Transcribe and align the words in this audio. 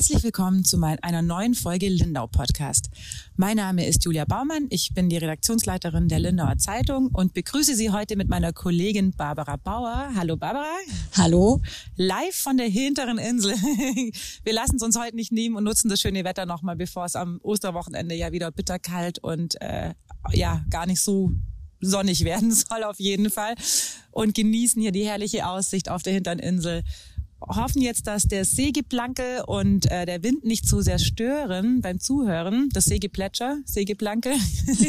Herzlich 0.00 0.24
willkommen 0.24 0.64
zu 0.64 0.82
einer 0.82 1.20
neuen 1.20 1.54
Folge 1.54 1.86
Lindau 1.86 2.26
Podcast. 2.26 2.88
Mein 3.36 3.58
Name 3.58 3.86
ist 3.86 4.02
Julia 4.02 4.24
Baumann, 4.24 4.66
ich 4.70 4.94
bin 4.94 5.10
die 5.10 5.18
Redaktionsleiterin 5.18 6.08
der 6.08 6.20
Lindauer 6.20 6.56
Zeitung 6.56 7.08
und 7.08 7.34
begrüße 7.34 7.74
Sie 7.74 7.90
heute 7.90 8.16
mit 8.16 8.26
meiner 8.26 8.54
Kollegin 8.54 9.10
Barbara 9.10 9.56
Bauer. 9.56 10.10
Hallo 10.16 10.38
Barbara. 10.38 10.72
Hallo. 11.18 11.60
Live 11.96 12.34
von 12.34 12.56
der 12.56 12.68
hinteren 12.68 13.18
Insel. 13.18 13.52
Wir 14.42 14.54
lassen 14.54 14.76
es 14.76 14.82
uns 14.82 14.98
heute 14.98 15.16
nicht 15.16 15.32
nehmen 15.32 15.56
und 15.56 15.64
nutzen 15.64 15.90
das 15.90 16.00
schöne 16.00 16.24
Wetter 16.24 16.46
nochmal, 16.46 16.76
bevor 16.76 17.04
es 17.04 17.14
am 17.14 17.38
Osterwochenende 17.42 18.14
ja 18.14 18.32
wieder 18.32 18.50
bitterkalt 18.50 19.18
und 19.18 19.60
äh, 19.60 19.92
ja 20.32 20.64
gar 20.70 20.86
nicht 20.86 21.02
so 21.02 21.32
sonnig 21.80 22.24
werden 22.24 22.52
soll 22.52 22.84
auf 22.84 22.98
jeden 22.98 23.28
Fall 23.28 23.54
und 24.12 24.34
genießen 24.34 24.80
hier 24.80 24.92
die 24.92 25.04
herrliche 25.04 25.46
Aussicht 25.46 25.90
auf 25.90 26.02
der 26.02 26.14
hinteren 26.14 26.38
Insel 26.38 26.84
hoffen 27.48 27.82
jetzt, 27.82 28.06
dass 28.06 28.24
der 28.24 28.44
Sägeplanke 28.44 29.46
und 29.46 29.90
äh, 29.90 30.06
der 30.06 30.22
Wind 30.22 30.44
nicht 30.44 30.66
zu 30.66 30.80
sehr 30.80 30.98
stören 30.98 31.80
beim 31.80 32.00
Zuhören, 32.00 32.68
das 32.72 32.84
Sägeplätscher, 32.84 33.58
Sägeplanke, 33.64 34.32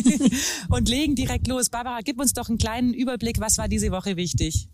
und 0.70 0.90
legen 0.90 1.16
direkt 1.16 1.48
los. 1.48 1.70
Barbara, 1.70 2.00
gib 2.04 2.20
uns 2.20 2.34
doch 2.34 2.50
einen 2.50 2.58
kleinen 2.58 2.94
Überblick, 2.94 3.40
was 3.40 3.58
war 3.58 3.68
diese 3.68 3.92
Woche 3.92 4.18
wichtig? 4.18 4.68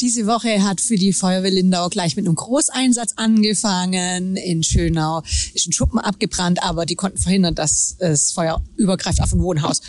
Diese 0.00 0.26
Woche 0.26 0.64
hat 0.64 0.80
für 0.80 0.96
die 0.96 1.12
Feuerwehr 1.12 1.52
Lindau 1.52 1.88
gleich 1.88 2.16
mit 2.16 2.26
einem 2.26 2.34
Großeinsatz 2.34 3.12
angefangen. 3.14 4.36
In 4.36 4.64
Schönau 4.64 5.22
ist 5.54 5.68
ein 5.68 5.72
Schuppen 5.72 6.00
abgebrannt, 6.00 6.60
aber 6.64 6.84
die 6.84 6.96
konnten 6.96 7.18
verhindern, 7.18 7.54
dass 7.54 7.94
das 8.00 8.32
Feuer 8.32 8.60
übergreift 8.76 9.22
auf 9.22 9.32
ein 9.32 9.40
Wohnhaus. 9.40 9.82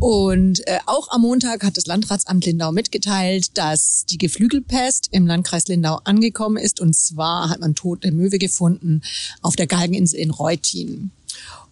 Und 0.00 0.66
äh, 0.66 0.80
auch 0.86 1.12
am 1.12 1.20
Montag 1.22 1.62
hat 1.62 1.76
das 1.76 1.86
Landratsamt 1.86 2.44
Lindau 2.44 2.72
mitgeteilt, 2.72 3.56
dass 3.56 4.04
die 4.06 4.18
Geflügelpest 4.18 5.10
im 5.12 5.28
Landkreis 5.28 5.68
Lindau 5.68 6.00
angekommen 6.02 6.56
ist. 6.56 6.80
Und 6.80 6.96
zwar 6.96 7.48
hat 7.48 7.60
man 7.60 7.76
tote 7.76 8.10
Möwe 8.10 8.38
gefunden 8.38 9.02
auf 9.42 9.54
der 9.54 9.68
Galgeninsel 9.68 10.18
in 10.18 10.32
Reutin. 10.32 11.12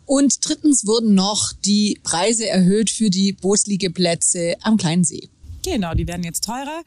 Und 0.07 0.49
drittens 0.49 0.87
wurden 0.87 1.15
noch 1.15 1.53
die 1.53 1.99
Preise 2.05 2.49
erhöht 2.49 2.91
für 2.91 3.11
die 3.11 3.33
Bootsliegeplätze 3.33 4.55
am 4.63 4.77
Kleinen 4.77 5.03
See. 5.03 5.29
Genau, 5.65 5.95
die 5.95 6.07
werden 6.07 6.23
jetzt 6.23 6.45
teurer. 6.45 6.85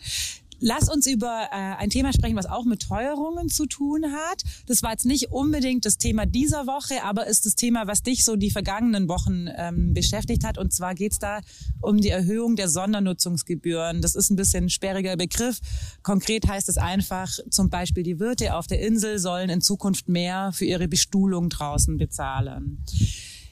Lass 0.59 0.89
uns 0.89 1.05
über 1.05 1.47
äh, 1.52 1.55
ein 1.55 1.89
Thema 1.89 2.13
sprechen, 2.13 2.36
was 2.36 2.47
auch 2.47 2.66
mit 2.66 2.81
Teuerungen 2.81 3.50
zu 3.50 3.66
tun 3.67 4.05
hat. 4.05 4.44
Das 4.66 4.81
war 4.81 4.91
jetzt 4.91 5.05
nicht 5.05 5.31
unbedingt 5.31 5.86
das 5.86 5.97
Thema 5.97 6.25
dieser 6.25 6.66
Woche, 6.66 7.03
aber 7.03 7.27
ist 7.27 7.45
das 7.45 7.55
Thema, 7.55 7.86
was 7.86 8.02
dich 8.02 8.25
so 8.25 8.36
die 8.36 8.50
vergangenen 8.50 9.08
Wochen 9.08 9.47
ähm, 9.55 9.94
beschäftigt 9.94 10.44
hat. 10.44 10.58
Und 10.58 10.73
zwar 10.73 10.95
geht's 10.95 11.19
da 11.19 11.41
um 11.81 11.97
die 11.97 12.09
Erhöhung 12.09 12.55
der 12.55 12.69
Sondernutzungsgebühren. 12.69 14.02
Das 14.02 14.16
ist 14.16 14.31
ein 14.31 14.35
bisschen 14.35 14.66
ein 14.66 14.69
sperriger 14.69 15.16
Begriff. 15.16 15.59
Konkret 16.02 16.47
heißt 16.47 16.69
es 16.69 16.78
einfach, 16.78 17.38
zum 17.50 17.69
Beispiel 17.69 18.03
die 18.03 18.19
Wirte 18.19 18.55
auf 18.55 18.67
der 18.67 18.81
Insel 18.81 19.19
sollen 19.19 19.50
in 19.50 19.61
Zukunft 19.61 20.09
mehr 20.09 20.52
für 20.53 20.66
ihre 20.66 20.88
Bestuhlung 20.88 21.50
draußen 21.50 21.97
bezahlen. 21.97 22.83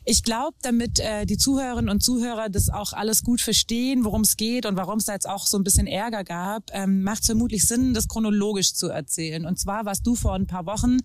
Ich 0.05 0.21
glaube, 0.21 0.55
damit 0.61 0.99
äh, 0.99 1.25
die 1.25 1.37
Zuhörerinnen 1.37 1.89
und 1.89 2.01
Zuhörer 2.01 2.49
das 2.49 2.69
auch 2.69 2.93
alles 2.93 3.23
gut 3.23 3.41
verstehen, 3.41 4.05
worum 4.05 4.21
es 4.21 4.37
geht 4.37 4.67
und 4.67 4.77
warum 4.77 4.99
es 4.99 5.05
da 5.05 5.13
jetzt 5.13 5.27
auch 5.27 5.47
so 5.47 5.57
ein 5.57 5.63
bisschen 5.63 5.87
Ärger 5.87 6.23
gab, 6.23 6.69
ähm, 6.73 7.01
macht 7.01 7.21
es 7.21 7.25
vermutlich 7.25 7.67
Sinn, 7.67 7.95
das 7.95 8.07
chronologisch 8.07 8.75
zu 8.75 8.87
erzählen. 8.87 9.45
Und 9.45 9.59
zwar 9.59 9.85
warst 9.85 10.05
du 10.05 10.13
vor 10.15 10.35
ein 10.35 10.45
paar 10.45 10.67
Wochen 10.67 10.97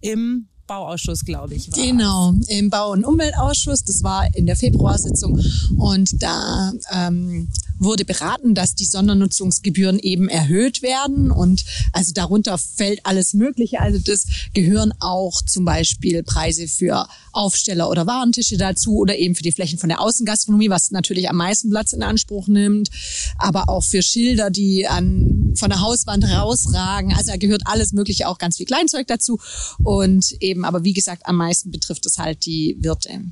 im 0.00 0.48
Bauausschuss, 0.68 1.24
glaube 1.24 1.54
ich. 1.54 1.72
War. 1.72 1.82
Genau, 1.82 2.34
im 2.46 2.70
Bau- 2.70 2.92
und 2.92 3.04
Umweltausschuss. 3.04 3.82
Das 3.82 4.04
war 4.04 4.28
in 4.36 4.46
der 4.46 4.54
Februarsitzung. 4.54 5.42
Und 5.76 6.22
da 6.22 6.72
ähm, 6.92 7.48
wurde 7.78 8.04
beraten, 8.04 8.54
dass 8.54 8.74
die 8.74 8.84
Sondernutzungsgebühren 8.84 9.98
eben 9.98 10.28
erhöht 10.28 10.82
werden. 10.82 11.30
Und 11.30 11.64
also 11.92 12.12
darunter 12.12 12.58
fällt 12.58 13.04
alles 13.04 13.34
Mögliche. 13.34 13.80
Also 13.80 13.98
das 13.98 14.26
gehören 14.54 14.92
auch 15.00 15.42
zum 15.42 15.64
Beispiel 15.64 16.22
Preise 16.22 16.68
für 16.68 17.08
Aufsteller 17.32 17.88
oder 17.88 18.06
Warentische 18.06 18.56
dazu 18.56 18.96
oder 18.96 19.16
eben 19.16 19.34
für 19.34 19.42
die 19.42 19.52
Flächen 19.52 19.78
von 19.78 19.88
der 19.88 20.00
Außengastronomie, 20.00 20.70
was 20.70 20.90
natürlich 20.90 21.30
am 21.30 21.36
meisten 21.36 21.70
Platz 21.70 21.92
in 21.92 22.02
Anspruch 22.02 22.48
nimmt. 22.48 22.90
Aber 23.38 23.68
auch 23.68 23.84
für 23.84 24.02
Schilder, 24.02 24.50
die 24.50 24.86
an, 24.86 25.54
von 25.56 25.70
der 25.70 25.80
Hauswand 25.80 26.24
rausragen. 26.24 27.12
Also 27.14 27.30
da 27.30 27.36
gehört 27.36 27.62
alles 27.64 27.92
Mögliche, 27.92 28.28
auch 28.28 28.38
ganz 28.38 28.56
viel 28.56 28.66
Kleinzeug 28.66 29.06
dazu. 29.06 29.38
Und 29.82 30.32
eben, 30.40 30.57
aber 30.64 30.84
wie 30.84 30.92
gesagt, 30.92 31.26
am 31.26 31.36
meisten 31.36 31.70
betrifft 31.70 32.06
es 32.06 32.18
halt 32.18 32.46
die 32.46 32.76
Wirte. 32.80 33.22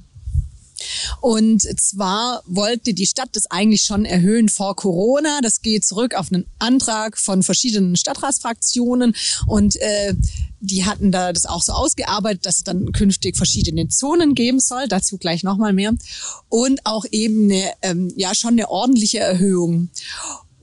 Und 1.20 1.62
zwar 1.80 2.42
wollte 2.46 2.92
die 2.92 3.06
Stadt 3.06 3.30
das 3.32 3.50
eigentlich 3.50 3.82
schon 3.82 4.04
erhöhen 4.04 4.48
vor 4.48 4.76
Corona. 4.76 5.40
Das 5.42 5.62
geht 5.62 5.84
zurück 5.84 6.14
auf 6.14 6.30
einen 6.30 6.46
Antrag 6.58 7.18
von 7.18 7.42
verschiedenen 7.42 7.96
Stadtratsfraktionen 7.96 9.14
und 9.46 9.76
äh, 9.76 10.14
die 10.60 10.84
hatten 10.84 11.12
da 11.12 11.32
das 11.32 11.46
auch 11.46 11.62
so 11.62 11.72
ausgearbeitet, 11.72 12.46
dass 12.46 12.58
es 12.58 12.64
dann 12.64 12.92
künftig 12.92 13.36
verschiedene 13.36 13.88
Zonen 13.88 14.34
geben 14.34 14.58
soll. 14.58 14.88
Dazu 14.88 15.18
gleich 15.18 15.42
nochmal 15.42 15.72
mehr. 15.72 15.94
Und 16.48 16.80
auch 16.84 17.04
eben 17.10 17.44
eine, 17.44 17.72
ähm, 17.82 18.12
ja, 18.16 18.34
schon 18.34 18.52
eine 18.52 18.68
ordentliche 18.68 19.18
Erhöhung. 19.18 19.90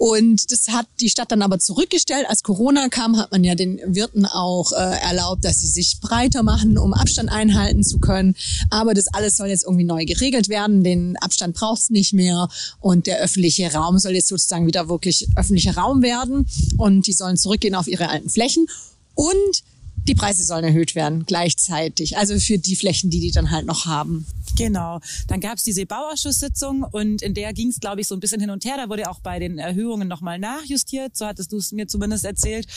Und 0.06 0.52
das 0.52 0.68
hat 0.68 0.86
die 1.00 1.10
Stadt 1.10 1.32
dann 1.32 1.42
aber 1.42 1.60
zurückgestellt. 1.60 2.26
Als 2.28 2.44
Corona 2.44 2.90
kam, 2.90 3.16
hat 3.16 3.32
man 3.32 3.46
ja 3.46 3.56
den 3.56 3.80
Wirten 3.86 4.26
auch 4.26 4.74
äh, 4.74 5.00
erlaubt, 5.02 5.46
dass 5.46 5.62
sie 5.62 5.68
sich 5.68 6.02
breiter 6.02 6.44
machen, 6.44 6.78
um 6.78 6.94
Abstand 6.94 7.32
einhalten 7.32 7.84
zu 7.84 8.00
können. 8.00 8.36
Aber 8.70 8.94
das 8.94 9.08
alles 9.08 9.38
soll 9.38 9.48
jetzt 9.48 9.64
irgendwie 9.64 9.86
neu 9.86 10.04
geregelt 10.04 10.50
werden. 10.50 10.84
Den 10.84 11.16
Abstand 11.22 11.56
braucht 11.56 11.84
es 11.84 11.90
nicht 11.90 12.12
mehr. 12.12 12.50
Und 12.82 13.08
der 13.08 13.20
öffentliche 13.20 13.72
Raum 13.72 13.98
soll 13.98 14.12
jetzt 14.12 14.28
sozusagen 14.28 14.68
wieder 14.68 14.90
wirklich 14.90 15.26
öffentlicher 15.38 15.78
Raum 15.78 16.02
werden. 16.02 16.50
Und 16.76 17.08
die 17.08 17.14
sollen 17.14 17.38
zurückgehen 17.38 17.74
auf 17.74 17.88
ihre 17.88 18.10
alten 18.10 18.30
Flächen. 18.30 18.68
Und 19.16 19.64
die 20.08 20.16
Preise 20.16 20.44
sollen 20.44 20.64
erhöht 20.64 20.96
werden 20.96 21.26
gleichzeitig. 21.26 22.18
Also 22.18 22.40
für 22.40 22.58
die 22.58 22.76
Flächen, 22.76 23.10
die 23.10 23.20
die 23.20 23.32
dann 23.32 23.52
halt 23.52 23.66
noch 23.66 23.86
haben. 23.86 24.26
Genau. 24.58 25.00
Dann 25.28 25.40
gab 25.40 25.58
es 25.58 25.64
diese 25.64 25.86
Bauausschusssitzung 25.86 26.84
und 26.84 27.22
in 27.22 27.34
der 27.34 27.54
ging 27.54 27.70
es, 27.70 27.80
glaube 27.80 28.02
ich, 28.02 28.08
so 28.08 28.16
ein 28.16 28.20
bisschen 28.20 28.40
hin 28.40 28.50
und 28.50 28.66
her. 28.66 28.76
Da 28.78 28.90
wurde 28.90 29.10
auch 29.10 29.20
bei 29.20 29.40
den 29.40 29.58
Erhöhungen 29.58 30.08
nochmal 30.08 30.40
nachjustiert. 30.40 31.16
So 31.16 31.26
hattest 31.26 31.52
du 31.52 31.58
es 31.58 31.72
mir 31.72 31.88
zumindest 31.88 32.26
erzählt. 32.26 32.68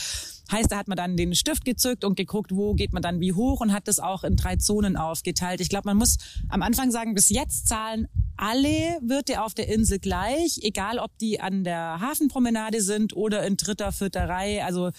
Heißt, 0.51 0.71
da 0.71 0.77
hat 0.77 0.87
man 0.87 0.95
dann 0.95 1.17
den 1.17 1.35
Stift 1.35 1.65
gezückt 1.65 2.05
und 2.05 2.15
geguckt, 2.15 2.51
wo 2.53 2.73
geht 2.73 2.93
man 2.93 3.01
dann 3.01 3.19
wie 3.19 3.33
hoch 3.33 3.59
und 3.59 3.73
hat 3.73 3.87
das 3.87 3.99
auch 3.99 4.23
in 4.23 4.37
drei 4.37 4.55
Zonen 4.55 4.95
aufgeteilt. 4.95 5.59
Ich 5.59 5.69
glaube, 5.69 5.89
man 5.89 5.97
muss 5.97 6.17
am 6.47 6.61
Anfang 6.61 6.89
sagen, 6.89 7.13
bis 7.13 7.29
jetzt 7.29 7.67
zahlen 7.67 8.07
alle 8.37 8.99
Wirte 9.01 9.41
auf 9.41 9.53
der 9.53 9.67
Insel 9.67 9.99
gleich, 9.99 10.59
egal 10.61 10.99
ob 10.99 11.17
die 11.17 11.41
an 11.41 11.63
der 11.63 11.99
Hafenpromenade 11.99 12.81
sind 12.81 13.15
oder 13.15 13.45
in 13.45 13.57
dritter, 13.57 13.91
vierter 13.91 14.29
Reihe. 14.29 14.63
Also 14.63 14.91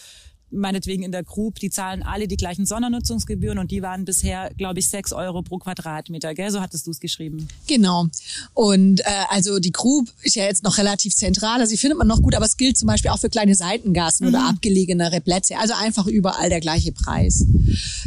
meinetwegen 0.51 1.03
in 1.03 1.13
der 1.13 1.25
Group, 1.25 1.59
die 1.59 1.71
zahlen 1.71 2.03
alle 2.03 2.29
die 2.29 2.37
gleichen 2.37 2.67
Sondernutzungsgebühren 2.67 3.59
und 3.59 3.71
die 3.71 3.83
waren 3.83 4.05
bisher, 4.05 4.51
glaube 4.57 4.79
ich, 4.79 4.89
sechs 4.89 5.13
Euro 5.13 5.43
pro 5.43 5.59
Quadratmeter. 5.59 6.35
Gell? 6.35 6.51
So 6.51 6.61
hattest 6.61 6.87
du 6.87 6.91
es 6.91 7.01
geschrieben. 7.01 7.49
Genau. 7.67 8.07
Und 8.55 9.01
äh, 9.01 9.05
also 9.29 9.59
die 9.59 9.73
Group 9.73 10.11
ist 10.23 10.37
ja 10.37 10.45
jetzt 10.45 10.63
noch 10.63 10.79
relativ 10.79 11.15
zentral. 11.15 11.61
Also 11.61 11.73
die 11.73 11.79
findet 11.79 11.99
man 11.99 12.07
noch 12.07 12.23
gut, 12.23 12.35
aber 12.35 12.47
es 12.47 12.57
gilt 12.57 12.79
zum 12.79 12.87
Beispiel 12.87 13.11
auch 13.11 13.19
für 13.19 13.29
kleine 13.29 13.55
Seitengassen 13.55 14.27
mhm. 14.27 14.35
oder 14.35 14.49
abgelegenere 14.49 15.21
Plätze. 15.21 15.59
Also 15.59 15.75
einfach 15.75 16.07
überall 16.07 16.49
der 16.49 16.61
gleiche 16.61 16.93
Preis. 16.93 17.45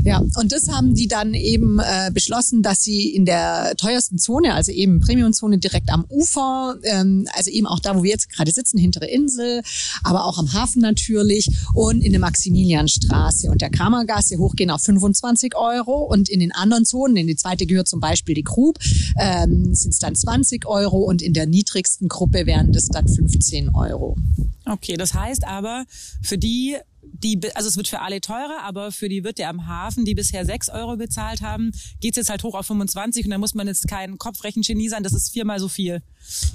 Ja, 0.04 0.24
und 0.36 0.52
das 0.52 0.68
haben 0.70 0.96
die 0.96 1.08
dann 1.08 1.34
eben 1.34 1.80
äh, 1.80 2.12
beschlossen, 2.14 2.64
dass 2.64 2.82
sie 2.82 3.10
in 3.10 3.26
der 3.26 3.76
teuersten 3.78 4.18
Zone, 4.18 4.54
also 4.54 4.72
eben 4.72 5.00
Premiumzone 5.00 5.58
direkt 5.60 5.92
am 5.92 6.06
Ufer, 6.10 6.78
ähm, 6.84 7.28
also 7.34 7.52
eben 7.52 7.68
auch 7.68 7.80
da, 7.80 7.96
wo 7.96 8.04
wir 8.04 8.10
jetzt 8.10 8.30
gerade 8.30 8.52
sitzen, 8.52 8.78
hintere 8.78 9.06
Insel, 9.06 9.62
aber 10.04 10.26
auch 10.26 10.38
am 10.38 10.54
Hafen 10.54 10.82
natürlich 10.82 11.50
und 11.74 12.02
in 12.02 12.14
dem 12.14 12.24
Maximilianstraße 12.32 13.52
und 13.52 13.62
der 13.62 13.70
Kramergasse 13.70 14.38
hochgehen 14.38 14.72
auf 14.72 14.82
25 14.82 15.56
Euro 15.56 16.04
und 16.04 16.30
in 16.30 16.40
den 16.40 16.54
anderen 16.54 16.86
Zonen, 16.86 17.18
in 17.18 17.28
die 17.28 17.36
zweite 17.36 17.66
gehört 17.66 17.90
zum 17.90 18.00
Beispiel 18.00 18.36
die 18.36 18.44
Grub, 18.44 18.80
ähm, 19.20 19.76
sind 19.76 19.92
es 19.92 20.00
dann 20.00 20.16
20 20.16 20.66
Euro 20.66 21.00
und 21.00 21.22
in 21.22 21.34
der 21.34 21.46
niedrigsten 21.46 22.08
Gruppe 22.08 22.46
wären 22.46 22.72
das 22.72 22.88
dann 22.88 23.08
15 23.08 23.76
Euro. 23.76 24.18
Okay, 24.66 24.96
das 24.96 25.14
heißt 25.14 25.46
aber 25.46 25.86
für 26.22 26.38
die 26.38 26.78
die, 27.14 27.40
also 27.56 27.68
es 27.68 27.78
wird 27.78 27.88
für 27.88 28.02
alle 28.02 28.22
teurer, 28.22 28.64
aber 28.64 28.92
für 28.92 29.10
die 29.10 29.24
Wirte 29.24 29.48
am 29.48 29.68
Hafen, 29.68 30.06
die 30.06 30.16
bisher 30.16 30.46
6 30.46 30.70
Euro 30.70 30.98
bezahlt 30.98 31.42
haben, 31.42 31.72
geht's 32.00 32.18
jetzt 32.18 32.30
halt 32.30 32.44
hoch 32.44 32.56
auf 32.56 32.66
25 32.66 33.26
und 33.26 33.32
da 33.32 33.38
muss 33.38 33.54
man 33.54 33.68
jetzt 33.68 33.88
kein 33.88 34.18
Kopfrechengenie 34.18 34.90
sein, 34.90 35.04
das 35.04 35.14
ist 35.14 35.32
viermal 35.32 35.60
so 35.60 35.68
viel. 35.68 36.02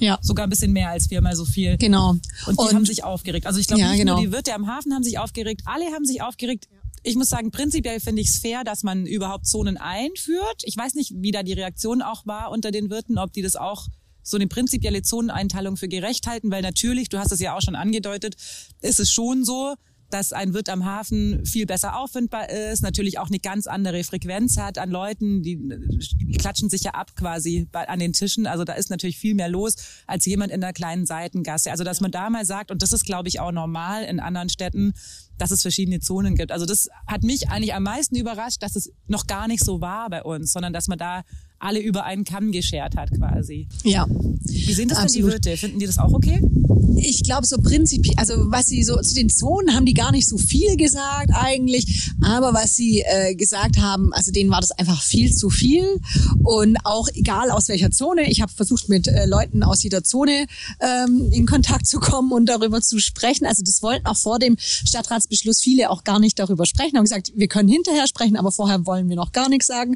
Ja. 0.01 0.19
Sogar 0.23 0.47
ein 0.47 0.51
bisschen 0.51 0.73
mehr 0.73 0.91
als 0.91 1.07
viermal 1.07 1.37
so 1.37 1.45
viel. 1.45 1.77
Genau. 1.77 2.11
Und 2.11 2.23
die 2.49 2.57
und, 2.57 2.75
haben 2.75 2.87
sich 2.87 3.05
aufgeregt. 3.05 3.47
Also 3.47 3.61
ich 3.61 3.67
glaube, 3.67 3.83
ja, 3.83 3.91
nicht 3.91 4.01
genau. 4.01 4.15
nur 4.15 4.25
die 4.25 4.33
Wirte 4.33 4.55
am 4.55 4.67
Hafen 4.67 4.95
haben 4.95 5.03
sich 5.03 5.19
aufgeregt, 5.19 5.63
alle 5.65 5.87
haben 5.87 6.05
sich 6.05 6.23
aufgeregt. 6.23 6.69
Ich 7.03 7.15
muss 7.15 7.29
sagen, 7.29 7.51
prinzipiell 7.51 8.01
finde 8.01 8.23
ich 8.23 8.29
es 8.29 8.39
fair, 8.39 8.65
dass 8.65 8.83
man 8.83 9.07
überhaupt 9.07 9.47
Zonen 9.47 9.77
einführt. 9.77 10.63
Ich 10.65 10.77
weiß 10.77 10.95
nicht, 10.95 11.13
wie 11.15 11.31
da 11.31 11.43
die 11.43 11.53
Reaktion 11.53 12.03
auch 12.03 12.27
war 12.27 12.51
unter 12.51 12.73
den 12.73 12.91
Wirten, 12.91 13.19
ob 13.19 13.33
die 13.33 13.43
das 13.43 13.55
auch 13.55 13.87
so 14.27 14.37
eine 14.37 14.49
prinzipielle 14.49 15.03
Zoneneinteilung 15.03 15.77
für 15.77 15.87
gerecht 15.87 16.27
halten, 16.27 16.51
weil 16.51 16.63
natürlich, 16.63 17.09
du 17.09 17.19
hast 17.19 17.31
es 17.31 17.39
ja 17.39 17.57
auch 17.57 17.63
schon 17.63 17.77
angedeutet, 17.77 18.35
ist 18.81 18.99
es 18.99 19.13
schon 19.13 19.45
so, 19.45 19.77
dass 20.11 20.33
ein 20.33 20.55
Wirt 20.55 20.69
am 20.69 20.85
Hafen 20.85 21.45
viel 21.45 21.67
besser 21.67 21.99
auffindbar 21.99 22.51
ist, 22.51 22.83
natürlich 22.83 23.19
auch 23.19 23.29
eine 23.29 23.39
ganz 23.39 23.67
andere 23.67 24.05
Frequenz 24.05 24.57
hat 24.57 24.79
an 24.79 24.91
Leuten, 24.91 25.43
die, 25.43 25.57
die 25.59 26.39
klatschen 26.39 26.71
sich 26.71 26.83
ja 26.83 26.93
ab 26.93 27.17
quasi 27.17 27.69
bei, 27.71 27.89
an 27.89 27.99
den 27.99 28.13
Tischen. 28.13 28.47
Also 28.47 28.65
da 28.65 28.75
ist 28.75 28.91
natürlich 28.91 29.19
viel 29.19 29.35
mehr 29.35 29.49
los 29.49 29.77
als 30.07 30.27
jemand 30.27 30.53
in 30.53 30.61
der 30.61 30.73
kleinen 30.73 31.07
Seitengasse. 31.07 31.71
Also 31.71 31.85
dass 31.85 32.01
man 32.01 32.11
da 32.11 32.31
mal 32.31 32.45
sagt, 32.45 32.71
und 32.71 32.83
das 32.83 32.93
ist 32.93 33.05
glaube 33.05 33.29
ich 33.29 33.41
auch 33.41 33.53
normal 33.53 34.05
in 34.05 34.21
anderen 34.21 34.49
Städten, 34.49 34.95
dass 35.39 35.51
es 35.51 35.63
verschiedene 35.63 36.01
Zonen 36.01 36.35
gibt. 36.35 36.53
Also 36.53 36.67
das 36.67 36.89
hat 37.07 37.23
mich 37.23 37.49
eigentlich 37.49 37.75
am 37.75 37.83
meisten 37.83 38.17
überrascht, 38.17 38.63
dass 38.63 38.77
es 38.77 38.93
noch 39.07 39.27
gar 39.27 39.49
nicht 39.49 39.65
so 39.65 39.81
war 39.81 40.09
bei 40.09 40.23
uns, 40.23 40.53
sondern 40.53 40.73
dass 40.73 40.89
man 40.89 40.99
da 40.99 41.23
alle 41.59 41.81
über 41.81 42.05
einen 42.05 42.25
Kamm 42.25 42.53
geschert 42.53 42.97
hat 42.97 43.11
quasi. 43.11 43.69
Ja. 43.85 44.07
Wie 44.09 44.73
sind 44.73 44.91
das 44.91 44.99
Absolut. 44.99 45.33
denn 45.33 45.41
die 45.41 45.47
Wirte? 45.47 45.57
Finden 45.57 45.79
die 45.79 45.87
das 45.87 45.99
auch 45.99 46.13
okay? 46.13 46.41
Ich 46.99 47.23
glaube 47.23 47.47
so 47.47 47.59
prinzipiell, 47.59 48.15
also 48.17 48.35
was 48.47 48.67
sie 48.67 48.83
so 48.83 49.01
zu 49.01 49.15
den 49.15 49.29
Zonen 49.29 49.75
haben 49.75 49.85
die 49.85 49.95
gar 49.95 50.13
nicht 50.13 50.29
so 50.29 50.39
viel 50.39 50.77
gesagt 50.77 51.31
eigentlich, 51.33 52.11
aber 52.23 52.55
was 52.55 52.75
sie 52.75 53.03
äh, 53.03 53.35
gesagt 53.35 53.79
haben, 53.79 54.13
also 54.13 54.33
denen 54.33 54.51
war 54.51 54.61
das 54.61 54.71
einfach 54.73 55.03
viel 55.03 55.33
zu 55.33 55.51
viel 55.51 56.01
und 56.43 56.79
auch 56.85 57.09
egal 57.15 57.51
aus 57.51 57.69
welcher 57.69 57.91
Zone. 57.91 58.31
Ich 58.31 58.41
habe 58.41 58.53
versucht 58.53 58.89
mit 58.89 59.09
äh, 59.09 59.27
Leuten 59.27 59.63
aus 59.63 59.83
jeder 59.83 60.05
Zone 60.05 60.47
ähm, 60.81 61.31
in 61.33 61.47
Kontakt 61.47 61.87
zu 61.87 62.01
kommen 62.01 62.33
und 62.33 62.47
darüber 62.47 62.81
zu 62.81 62.99
sprechen. 62.99 63.47
Also 63.47 63.63
das 63.63 63.83
wollten 63.83 64.07
auch 64.07 64.17
vor 64.17 64.39
dem 64.39 64.57
Stadtratsbeschluss 64.59 65.61
viele 65.61 65.91
auch 65.91 66.05
gar 66.05 66.19
nicht 66.19 66.39
darüber 66.39 66.67
sprechen. 66.67 66.97
Haben 66.97 67.05
gesagt, 67.05 67.33
wir 67.35 67.49
können 67.49 67.69
hinterher 67.69 68.07
sprechen, 68.07 68.37
aber 68.37 68.53
vorher 68.53 68.87
wollen 68.87 69.09
wir 69.09 69.17
noch 69.17 69.33
gar 69.33 69.49
nichts 69.49 69.67
sagen. 69.67 69.95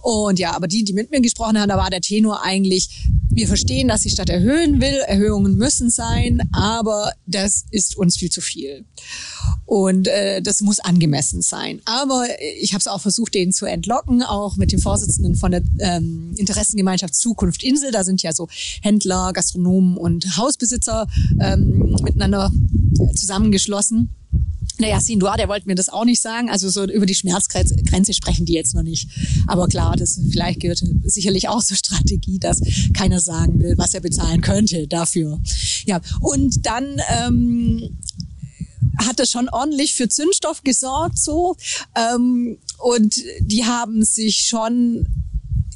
Und 0.00 0.38
ja, 0.38 0.54
aber 0.54 0.66
die, 0.66 0.84
die 0.84 0.92
mit 0.98 1.10
mir 1.10 1.20
gesprochen 1.20 1.58
haben, 1.58 1.68
da 1.68 1.76
war 1.76 1.90
der 1.90 2.00
Tenor 2.00 2.42
eigentlich, 2.42 3.06
wir 3.30 3.48
verstehen, 3.48 3.88
dass 3.88 4.02
die 4.02 4.10
Stadt 4.10 4.28
erhöhen 4.28 4.80
will, 4.80 5.00
Erhöhungen 5.06 5.56
müssen 5.56 5.90
sein, 5.90 6.42
aber 6.52 7.12
das 7.26 7.64
ist 7.70 7.96
uns 7.96 8.16
viel 8.16 8.30
zu 8.30 8.40
viel. 8.40 8.84
Und 9.64 10.08
äh, 10.08 10.42
das 10.42 10.60
muss 10.60 10.80
angemessen 10.80 11.42
sein. 11.42 11.80
Aber 11.84 12.24
ich 12.60 12.72
habe 12.72 12.80
es 12.80 12.86
auch 12.86 13.00
versucht, 13.00 13.34
denen 13.34 13.52
zu 13.52 13.66
entlocken, 13.66 14.22
auch 14.22 14.56
mit 14.56 14.72
dem 14.72 14.80
Vorsitzenden 14.80 15.36
von 15.36 15.50
der 15.50 15.62
ähm, 15.78 16.34
Interessengemeinschaft 16.36 17.14
Zukunft 17.14 17.62
Insel. 17.62 17.90
Da 17.90 18.04
sind 18.04 18.22
ja 18.22 18.32
so 18.32 18.48
Händler, 18.82 19.32
Gastronomen 19.32 19.96
und 19.96 20.36
Hausbesitzer 20.36 21.06
ähm, 21.40 21.96
miteinander 22.02 22.52
zusammengeschlossen. 23.14 24.10
Naja, 24.78 25.00
Sindua, 25.00 25.36
der 25.36 25.48
wollte 25.48 25.66
mir 25.66 25.74
das 25.74 25.88
auch 25.88 26.04
nicht 26.04 26.20
sagen. 26.20 26.50
Also 26.50 26.68
so 26.68 26.84
über 26.84 27.06
die 27.06 27.14
Schmerzgrenze 27.14 28.14
sprechen 28.14 28.46
die 28.46 28.52
jetzt 28.54 28.74
noch 28.74 28.82
nicht. 28.82 29.08
Aber 29.46 29.66
klar, 29.66 29.96
das 29.96 30.20
vielleicht 30.30 30.60
gehört 30.60 30.82
sicherlich 31.04 31.48
auch 31.48 31.62
zur 31.62 31.76
Strategie, 31.76 32.38
dass 32.38 32.60
keiner 32.94 33.20
sagen 33.20 33.60
will, 33.60 33.76
was 33.76 33.94
er 33.94 34.00
bezahlen 34.00 34.40
könnte 34.40 34.86
dafür. 34.86 35.40
Ja, 35.84 36.00
und 36.20 36.64
dann 36.66 37.00
ähm, 37.10 37.98
hat 38.98 39.20
es 39.20 39.30
schon 39.30 39.48
ordentlich 39.48 39.94
für 39.94 40.08
Zündstoff 40.08 40.62
gesorgt 40.62 41.18
so. 41.18 41.56
Ähm, 41.94 42.58
und 42.78 43.16
die 43.40 43.64
haben 43.64 44.04
sich 44.04 44.46
schon 44.46 45.06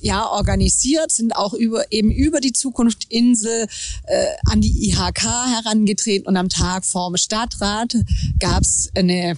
ja 0.02 0.28
organisiert, 0.28 1.12
sind 1.12 1.36
auch 1.36 1.54
über 1.54 1.90
eben 1.90 2.10
über 2.10 2.40
die 2.40 2.52
Zukunftinsel 2.52 3.66
äh, 4.04 4.26
an 4.50 4.60
die 4.60 4.90
IHK 4.90 5.22
herangetreten 5.22 6.26
und 6.26 6.36
am 6.36 6.48
Tag 6.48 6.84
vorm 6.84 7.16
Stadtrat 7.16 7.96
gab's 8.38 8.88
eine 8.94 9.36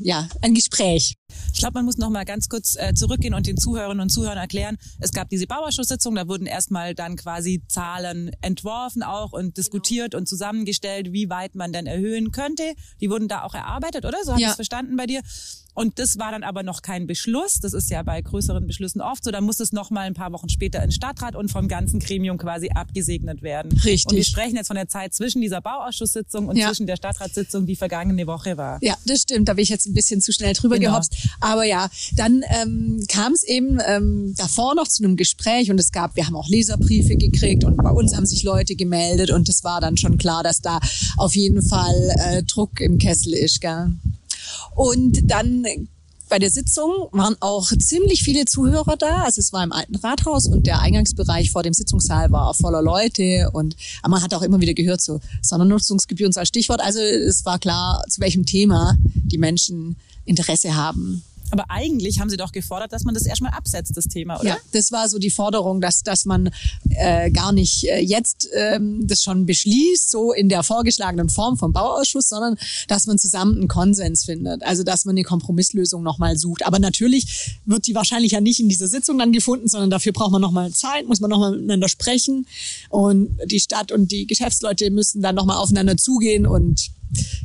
ja, 0.00 0.28
ein 0.42 0.54
Gespräch. 0.54 1.14
Ich 1.52 1.60
glaube, 1.60 1.74
man 1.74 1.84
muss 1.84 1.98
noch 1.98 2.10
mal 2.10 2.24
ganz 2.24 2.48
kurz 2.48 2.76
äh, 2.76 2.94
zurückgehen 2.94 3.34
und 3.34 3.46
den 3.46 3.56
Zuhörerinnen 3.56 4.00
und 4.00 4.10
Zuhörern 4.10 4.38
erklären, 4.38 4.78
es 4.98 5.12
gab 5.12 5.28
diese 5.28 5.46
Bauausschusssitzung, 5.46 6.14
da 6.14 6.28
wurden 6.28 6.46
erstmal 6.46 6.94
dann 6.94 7.16
quasi 7.16 7.62
Zahlen 7.68 8.30
entworfen 8.40 9.02
auch 9.02 9.32
und 9.32 9.56
diskutiert 9.56 10.14
und 10.14 10.28
zusammengestellt, 10.28 11.12
wie 11.12 11.28
weit 11.28 11.54
man 11.54 11.72
denn 11.72 11.86
erhöhen 11.86 12.32
könnte. 12.32 12.74
Die 13.00 13.10
wurden 13.10 13.28
da 13.28 13.42
auch 13.42 13.54
erarbeitet, 13.54 14.04
oder? 14.04 14.18
So 14.24 14.32
habe 14.32 14.40
ja. 14.40 14.48
ich 14.48 14.52
es 14.52 14.56
verstanden 14.56 14.96
bei 14.96 15.06
dir. 15.06 15.20
Und 15.78 16.00
das 16.00 16.18
war 16.18 16.32
dann 16.32 16.42
aber 16.42 16.64
noch 16.64 16.82
kein 16.82 17.06
Beschluss. 17.06 17.60
Das 17.60 17.72
ist 17.72 17.88
ja 17.88 18.02
bei 18.02 18.20
größeren 18.20 18.66
Beschlüssen 18.66 19.00
oft 19.00 19.22
so. 19.22 19.30
Da 19.30 19.40
muss 19.40 19.60
es 19.60 19.70
noch 19.70 19.90
mal 19.90 20.00
ein 20.00 20.14
paar 20.14 20.32
Wochen 20.32 20.48
später 20.48 20.82
in 20.82 20.90
Stadtrat 20.90 21.36
und 21.36 21.52
vom 21.52 21.68
ganzen 21.68 22.00
Gremium 22.00 22.36
quasi 22.36 22.70
abgesegnet 22.70 23.42
werden. 23.42 23.70
Richtig. 23.70 24.06
Und 24.06 24.16
wir 24.16 24.24
sprechen 24.24 24.56
jetzt 24.56 24.66
von 24.66 24.74
der 24.74 24.88
Zeit 24.88 25.14
zwischen 25.14 25.40
dieser 25.40 25.60
Bauausschusssitzung 25.60 26.48
und 26.48 26.56
ja. 26.56 26.66
zwischen 26.66 26.88
der 26.88 26.96
Stadtratssitzung, 26.96 27.64
die 27.64 27.76
vergangene 27.76 28.26
Woche 28.26 28.56
war. 28.56 28.80
Ja, 28.82 28.96
das 29.06 29.20
stimmt. 29.20 29.48
Da 29.48 29.54
bin 29.54 29.62
ich 29.62 29.68
jetzt 29.68 29.86
ein 29.86 29.94
bisschen 29.94 30.20
zu 30.20 30.32
schnell 30.32 30.52
drüber 30.52 30.80
genau. 30.80 30.90
gehopst. 30.90 31.14
Aber 31.38 31.62
ja, 31.62 31.88
dann 32.16 32.42
ähm, 32.60 33.04
kam 33.06 33.32
es 33.32 33.44
eben 33.44 33.78
ähm, 33.86 34.34
davor 34.36 34.74
noch 34.74 34.88
zu 34.88 35.04
einem 35.04 35.14
Gespräch 35.14 35.70
und 35.70 35.78
es 35.78 35.92
gab, 35.92 36.16
wir 36.16 36.26
haben 36.26 36.34
auch 36.34 36.48
Leserbriefe 36.48 37.14
gekriegt 37.14 37.62
und 37.62 37.76
bei 37.76 37.90
uns 37.90 38.16
haben 38.16 38.26
sich 38.26 38.42
Leute 38.42 38.74
gemeldet 38.74 39.30
und 39.30 39.48
es 39.48 39.62
war 39.62 39.80
dann 39.80 39.96
schon 39.96 40.18
klar, 40.18 40.42
dass 40.42 40.60
da 40.60 40.80
auf 41.16 41.36
jeden 41.36 41.62
Fall 41.62 42.16
äh, 42.18 42.42
Druck 42.42 42.80
im 42.80 42.98
Kessel 42.98 43.32
ist. 43.32 43.60
Gell? 43.60 43.92
Und 44.74 45.30
dann 45.30 45.64
bei 46.28 46.38
der 46.38 46.50
Sitzung 46.50 47.08
waren 47.12 47.36
auch 47.40 47.70
ziemlich 47.78 48.22
viele 48.22 48.44
Zuhörer 48.44 48.96
da. 48.96 49.22
Also 49.22 49.40
es 49.40 49.52
war 49.52 49.64
im 49.64 49.72
alten 49.72 49.96
Rathaus 49.96 50.46
und 50.46 50.66
der 50.66 50.80
Eingangsbereich 50.80 51.50
vor 51.50 51.62
dem 51.62 51.72
Sitzungssaal 51.72 52.30
war 52.30 52.52
voller 52.54 52.82
Leute 52.82 53.50
und 53.52 53.76
man 54.06 54.22
hat 54.22 54.34
auch 54.34 54.42
immer 54.42 54.60
wieder 54.60 54.74
gehört 54.74 55.00
so 55.00 55.20
Sondernutzungsgebühren 55.42 56.36
als 56.36 56.48
Stichwort. 56.48 56.80
Also 56.80 57.00
es 57.00 57.44
war 57.44 57.58
klar, 57.58 58.04
zu 58.08 58.20
welchem 58.20 58.44
Thema 58.44 58.96
die 59.02 59.38
Menschen 59.38 59.96
Interesse 60.24 60.76
haben. 60.76 61.22
Aber 61.50 61.64
eigentlich 61.68 62.20
haben 62.20 62.30
Sie 62.30 62.36
doch 62.36 62.52
gefordert, 62.52 62.92
dass 62.92 63.04
man 63.04 63.14
das 63.14 63.26
erstmal 63.26 63.52
absetzt, 63.52 63.96
das 63.96 64.06
Thema, 64.06 64.38
oder? 64.38 64.48
Ja, 64.48 64.56
das 64.72 64.92
war 64.92 65.08
so 65.08 65.18
die 65.18 65.30
Forderung, 65.30 65.80
dass, 65.80 66.02
dass 66.02 66.24
man 66.24 66.50
äh, 66.90 67.30
gar 67.30 67.52
nicht 67.52 67.84
äh, 67.84 68.00
jetzt 68.00 68.48
ähm, 68.54 69.06
das 69.06 69.22
schon 69.22 69.46
beschließt, 69.46 70.10
so 70.10 70.32
in 70.32 70.48
der 70.48 70.62
vorgeschlagenen 70.62 71.28
Form 71.28 71.56
vom 71.56 71.72
Bauausschuss, 71.72 72.28
sondern 72.28 72.56
dass 72.88 73.06
man 73.06 73.18
zusammen 73.18 73.56
einen 73.58 73.68
Konsens 73.68 74.24
findet. 74.24 74.62
Also 74.62 74.82
dass 74.82 75.04
man 75.04 75.14
eine 75.14 75.24
Kompromisslösung 75.24 76.02
nochmal 76.02 76.36
sucht. 76.36 76.66
Aber 76.66 76.78
natürlich 76.78 77.58
wird 77.64 77.86
die 77.86 77.94
wahrscheinlich 77.94 78.32
ja 78.32 78.40
nicht 78.40 78.60
in 78.60 78.68
dieser 78.68 78.88
Sitzung 78.88 79.18
dann 79.18 79.32
gefunden, 79.32 79.68
sondern 79.68 79.90
dafür 79.90 80.12
braucht 80.12 80.32
man 80.32 80.42
nochmal 80.42 80.72
Zeit, 80.72 81.06
muss 81.06 81.20
man 81.20 81.30
nochmal 81.30 81.52
miteinander 81.52 81.88
sprechen. 81.88 82.46
Und 82.88 83.36
die 83.46 83.60
Stadt 83.60 83.92
und 83.92 84.10
die 84.12 84.26
Geschäftsleute 84.26 84.90
müssen 84.90 85.22
dann 85.22 85.34
nochmal 85.34 85.56
aufeinander 85.56 85.96
zugehen 85.96 86.46
und 86.46 86.90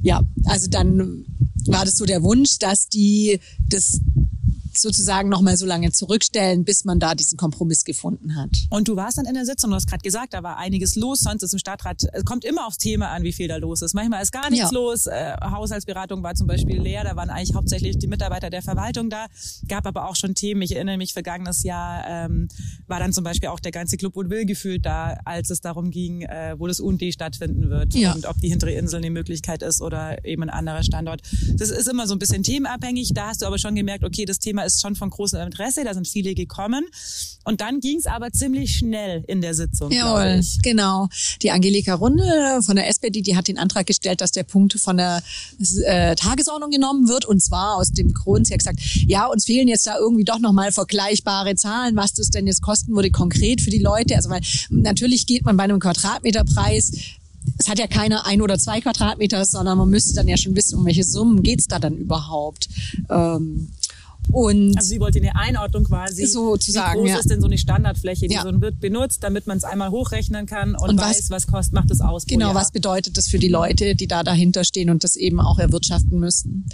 ja, 0.01 0.21
also 0.45 0.67
dann 0.69 1.25
war 1.67 1.85
das 1.85 1.97
so 1.97 2.05
der 2.05 2.23
Wunsch, 2.23 2.59
dass 2.59 2.87
die 2.87 3.39
das 3.69 4.01
sozusagen 4.77 5.29
noch 5.29 5.41
mal 5.41 5.57
so 5.57 5.65
lange 5.65 5.91
zurückstellen, 5.91 6.63
bis 6.63 6.85
man 6.85 6.99
da 6.99 7.15
diesen 7.15 7.37
Kompromiss 7.37 7.83
gefunden 7.83 8.35
hat. 8.35 8.49
Und 8.69 8.87
du 8.87 8.95
warst 8.95 9.17
dann 9.17 9.25
in 9.25 9.33
der 9.33 9.45
Sitzung, 9.45 9.69
du 9.69 9.75
hast 9.75 9.87
gerade 9.87 10.01
gesagt, 10.01 10.33
da 10.33 10.43
war 10.43 10.57
einiges 10.57 10.95
los, 10.95 11.19
sonst 11.21 11.43
ist 11.43 11.53
im 11.53 11.59
Stadtrat, 11.59 12.03
es 12.11 12.25
kommt 12.25 12.45
immer 12.45 12.67
aufs 12.67 12.77
Thema 12.77 13.09
an, 13.09 13.23
wie 13.23 13.33
viel 13.33 13.47
da 13.47 13.57
los 13.57 13.81
ist. 13.81 13.93
Manchmal 13.93 14.21
ist 14.21 14.31
gar 14.31 14.49
nichts 14.49 14.71
ja. 14.71 14.77
los, 14.77 15.07
äh, 15.07 15.35
Haushaltsberatung 15.41 16.23
war 16.23 16.35
zum 16.35 16.47
Beispiel 16.47 16.81
leer, 16.81 17.03
da 17.03 17.15
waren 17.15 17.29
eigentlich 17.29 17.55
hauptsächlich 17.55 17.97
die 17.97 18.07
Mitarbeiter 18.07 18.49
der 18.49 18.61
Verwaltung 18.61 19.09
da, 19.09 19.27
gab 19.67 19.85
aber 19.85 20.09
auch 20.09 20.15
schon 20.15 20.35
Themen, 20.35 20.61
ich 20.61 20.75
erinnere 20.75 20.97
mich, 20.97 21.13
vergangenes 21.13 21.63
Jahr 21.63 22.03
ähm, 22.07 22.47
war 22.87 22.99
dann 22.99 23.13
zum 23.13 23.23
Beispiel 23.23 23.49
auch 23.49 23.59
der 23.59 23.71
ganze 23.71 23.97
Club 23.97 24.15
und 24.17 24.29
Will 24.29 24.45
gefühlt 24.45 24.85
da, 24.85 25.17
als 25.25 25.49
es 25.49 25.61
darum 25.61 25.91
ging, 25.91 26.21
äh, 26.21 26.55
wo 26.57 26.67
das 26.67 26.79
UND 26.79 27.03
stattfinden 27.13 27.69
wird 27.69 27.93
ja. 27.93 28.13
und 28.13 28.25
ob 28.25 28.39
die 28.39 28.49
hintere 28.49 28.71
Insel 28.71 28.97
eine 28.97 29.11
Möglichkeit 29.11 29.61
ist 29.61 29.81
oder 29.81 30.23
eben 30.25 30.43
ein 30.43 30.49
anderer 30.49 30.83
Standort. 30.83 31.21
Das 31.55 31.69
ist 31.69 31.87
immer 31.87 32.07
so 32.07 32.15
ein 32.15 32.19
bisschen 32.19 32.43
themenabhängig, 32.43 33.11
da 33.13 33.27
hast 33.27 33.41
du 33.41 33.45
aber 33.45 33.57
schon 33.57 33.75
gemerkt, 33.75 34.03
okay, 34.03 34.25
das 34.25 34.39
Thema 34.39 34.62
ist 34.63 34.81
schon 34.81 34.95
von 34.95 35.09
großem 35.09 35.39
Interesse, 35.41 35.83
da 35.83 35.93
sind 35.93 36.07
viele 36.07 36.35
gekommen. 36.35 36.85
Und 37.45 37.59
dann 37.59 37.81
ging 37.81 37.97
es 37.97 38.05
aber 38.05 38.31
ziemlich 38.31 38.77
schnell 38.77 39.23
in 39.27 39.41
der 39.41 39.53
Sitzung. 39.53 39.91
Jawohl, 39.91 40.41
genau. 40.61 41.09
Die 41.41 41.51
Angelika 41.51 41.95
Runde 41.95 42.61
von 42.61 42.77
der 42.77 42.87
SPD, 42.87 43.21
die 43.21 43.35
hat 43.35 43.47
den 43.47 43.57
Antrag 43.57 43.85
gestellt, 43.85 44.21
dass 44.21 44.31
der 44.31 44.43
Punkt 44.43 44.79
von 44.79 44.97
der 44.97 45.21
äh, 45.85 46.15
Tagesordnung 46.15 46.71
genommen 46.71 47.09
wird. 47.09 47.25
Und 47.25 47.43
zwar 47.43 47.75
aus 47.75 47.91
dem 47.91 48.13
Grund, 48.13 48.47
sie 48.47 48.53
hat 48.53 48.59
gesagt, 48.59 48.79
ja, 49.07 49.25
uns 49.25 49.45
fehlen 49.45 49.67
jetzt 49.67 49.85
da 49.85 49.97
irgendwie 49.97 50.23
doch 50.23 50.39
nochmal 50.39 50.71
vergleichbare 50.71 51.55
Zahlen, 51.55 51.95
was 51.97 52.13
das 52.13 52.29
denn 52.29 52.47
jetzt 52.47 52.61
kosten 52.61 52.95
würde 52.95 53.11
konkret 53.11 53.61
für 53.61 53.71
die 53.71 53.79
Leute. 53.79 54.15
Also 54.15 54.29
weil 54.29 54.41
natürlich 54.69 55.27
geht 55.27 55.43
man 55.43 55.57
bei 55.57 55.63
einem 55.63 55.79
Quadratmeterpreis 55.79 56.91
es 57.57 57.67
hat 57.67 57.79
ja 57.79 57.87
keine 57.87 58.25
ein 58.25 58.41
oder 58.41 58.57
zwei 58.57 58.81
Quadratmeter, 58.81 59.43
sondern 59.45 59.77
man 59.77 59.89
müsste 59.89 60.13
dann 60.13 60.27
ja 60.27 60.37
schon 60.37 60.55
wissen, 60.55 60.79
um 60.79 60.85
welche 60.85 61.03
Summen 61.03 61.43
geht's 61.43 61.67
da 61.67 61.79
dann 61.79 61.97
überhaupt. 61.97 62.69
Ähm, 63.09 63.69
und 64.31 64.77
also 64.77 64.89
sie 64.89 64.99
wollte 64.99 65.19
eine 65.19 65.35
Einordnung 65.35 65.83
quasi. 65.83 66.25
Sozusagen, 66.25 66.99
Wie 66.99 67.03
groß 67.03 67.09
ja. 67.09 67.19
ist 67.19 67.29
denn 67.29 67.41
so 67.41 67.47
eine 67.47 67.57
Standardfläche, 67.57 68.27
die 68.27 68.35
ja. 68.35 68.43
so 68.43 68.49
ein 68.49 68.61
Wirt 68.61 68.79
benutzt, 68.79 69.23
damit 69.23 69.47
man 69.47 69.57
es 69.57 69.63
einmal 69.63 69.91
hochrechnen 69.91 70.45
kann 70.45 70.75
und, 70.75 70.89
und 70.89 70.99
weiß, 70.99 71.17
was, 71.17 71.29
was 71.29 71.47
kostet, 71.47 71.73
macht 71.73 71.91
es 71.91 72.01
aus. 72.01 72.25
Genau, 72.25 72.53
was 72.53 72.71
bedeutet 72.71 73.17
das 73.17 73.27
für 73.27 73.39
die 73.39 73.47
Leute, 73.47 73.95
die 73.95 74.07
da 74.07 74.23
dahinter 74.23 74.63
stehen 74.63 74.89
und 74.89 75.03
das 75.03 75.15
eben 75.15 75.39
auch 75.39 75.59
erwirtschaften 75.59 76.19
müssen. 76.19 76.65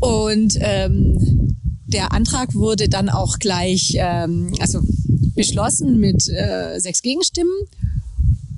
Und 0.00 0.56
ähm, 0.60 1.56
der 1.86 2.12
Antrag 2.12 2.54
wurde 2.54 2.88
dann 2.88 3.08
auch 3.08 3.38
gleich 3.38 3.94
ähm, 3.96 4.52
also 4.60 4.80
beschlossen 5.34 5.98
mit 5.98 6.28
äh, 6.28 6.78
sechs 6.78 7.02
Gegenstimmen. 7.02 7.52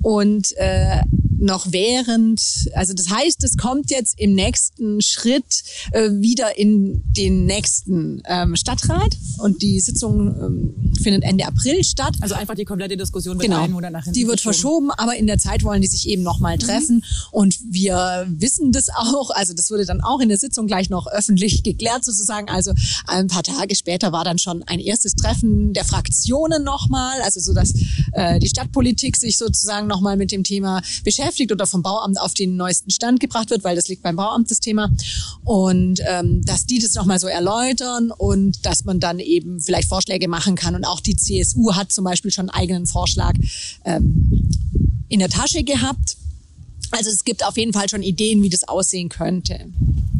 Und 0.01 0.55
äh, 0.57 1.01
noch 1.45 1.67
während, 1.71 2.41
also 2.73 2.93
das 2.93 3.09
heißt, 3.09 3.43
es 3.43 3.55
kommt 3.55 3.91
jetzt 3.91 4.19
im 4.19 4.33
nächsten 4.33 5.01
Schritt 5.01 5.63
äh, 5.91 6.09
wieder 6.11 6.57
in 6.57 7.03
den 7.13 7.45
nächsten 7.45 8.21
ähm, 8.25 8.55
Stadtrat 8.55 9.15
und 9.37 9.61
die 9.61 9.79
Sitzung 9.79 10.27
ähm, 10.27 10.93
findet 11.01 11.23
Ende 11.23 11.45
April 11.45 11.83
statt. 11.83 12.15
Also 12.21 12.35
einfach 12.35 12.55
die 12.55 12.65
komplette 12.65 12.97
Diskussion 12.97 13.35
wird 13.35 13.43
Genau. 13.45 13.61
einen 13.63 13.73
Monat 13.73 13.91
nach 13.91 14.03
hinten 14.05 14.19
Die 14.19 14.27
wird 14.27 14.41
verschoben, 14.41 14.89
aber 14.91 15.15
in 15.15 15.27
der 15.27 15.37
Zeit 15.37 15.63
wollen 15.63 15.81
die 15.81 15.87
sich 15.87 16.07
eben 16.09 16.23
nochmal 16.23 16.57
treffen. 16.57 17.03
Und 17.31 17.59
wir 17.69 18.25
wissen 18.29 18.71
das 18.71 18.89
auch. 18.89 19.29
Also 19.29 19.53
das 19.53 19.69
wurde 19.69 19.85
dann 19.85 20.01
auch 20.01 20.19
in 20.19 20.29
der 20.29 20.39
Sitzung 20.39 20.65
gleich 20.65 20.89
noch 20.89 21.05
öffentlich 21.07 21.61
geklärt 21.63 22.03
sozusagen. 22.03 22.49
Also 22.49 22.73
ein 23.05 23.27
paar 23.27 23.43
Tage 23.43 23.75
später 23.75 24.11
war 24.11 24.23
dann 24.23 24.39
schon 24.39 24.63
ein 24.63 24.79
erstes 24.79 25.13
Treffen 25.13 25.73
der 25.73 25.85
Fraktionen 25.85 26.63
nochmal. 26.63 27.21
Also 27.21 27.39
so, 27.39 27.53
dass 27.53 27.71
äh, 28.13 28.39
die 28.39 28.47
Stadtpolitik 28.47 29.15
sich 29.15 29.37
sozusagen 29.37 29.85
nochmal 29.85 30.17
mit 30.17 30.31
dem 30.31 30.43
Thema 30.43 30.81
beschäftigt 31.03 31.34
oder 31.51 31.65
vom 31.67 31.83
Bauamt 31.83 32.19
auf 32.19 32.33
den 32.33 32.55
neuesten 32.55 32.91
Stand 32.91 33.19
gebracht 33.19 33.49
wird, 33.49 33.63
weil 33.63 33.75
das 33.75 33.87
liegt 33.87 34.03
beim 34.03 34.15
Bauamt 34.15 34.49
das 34.51 34.59
Thema. 34.59 34.89
Und 35.43 35.99
ähm, 36.07 36.43
dass 36.45 36.65
die 36.65 36.79
das 36.79 36.93
nochmal 36.95 37.19
so 37.19 37.27
erläutern 37.27 38.11
und 38.11 38.65
dass 38.65 38.85
man 38.85 38.99
dann 38.99 39.19
eben 39.19 39.59
vielleicht 39.59 39.89
Vorschläge 39.89 40.27
machen 40.27 40.55
kann. 40.55 40.75
Und 40.75 40.85
auch 40.85 40.99
die 40.99 41.15
CSU 41.15 41.73
hat 41.73 41.91
zum 41.91 42.05
Beispiel 42.05 42.31
schon 42.31 42.49
einen 42.49 42.61
eigenen 42.61 42.85
Vorschlag 42.85 43.33
ähm, 43.83 44.49
in 45.09 45.19
der 45.19 45.29
Tasche 45.29 45.63
gehabt. 45.63 46.17
Also 46.91 47.09
es 47.09 47.23
gibt 47.23 47.45
auf 47.45 47.57
jeden 47.57 47.73
Fall 47.73 47.89
schon 47.89 48.03
Ideen, 48.03 48.41
wie 48.43 48.49
das 48.49 48.67
aussehen 48.67 49.09
könnte. 49.09 49.67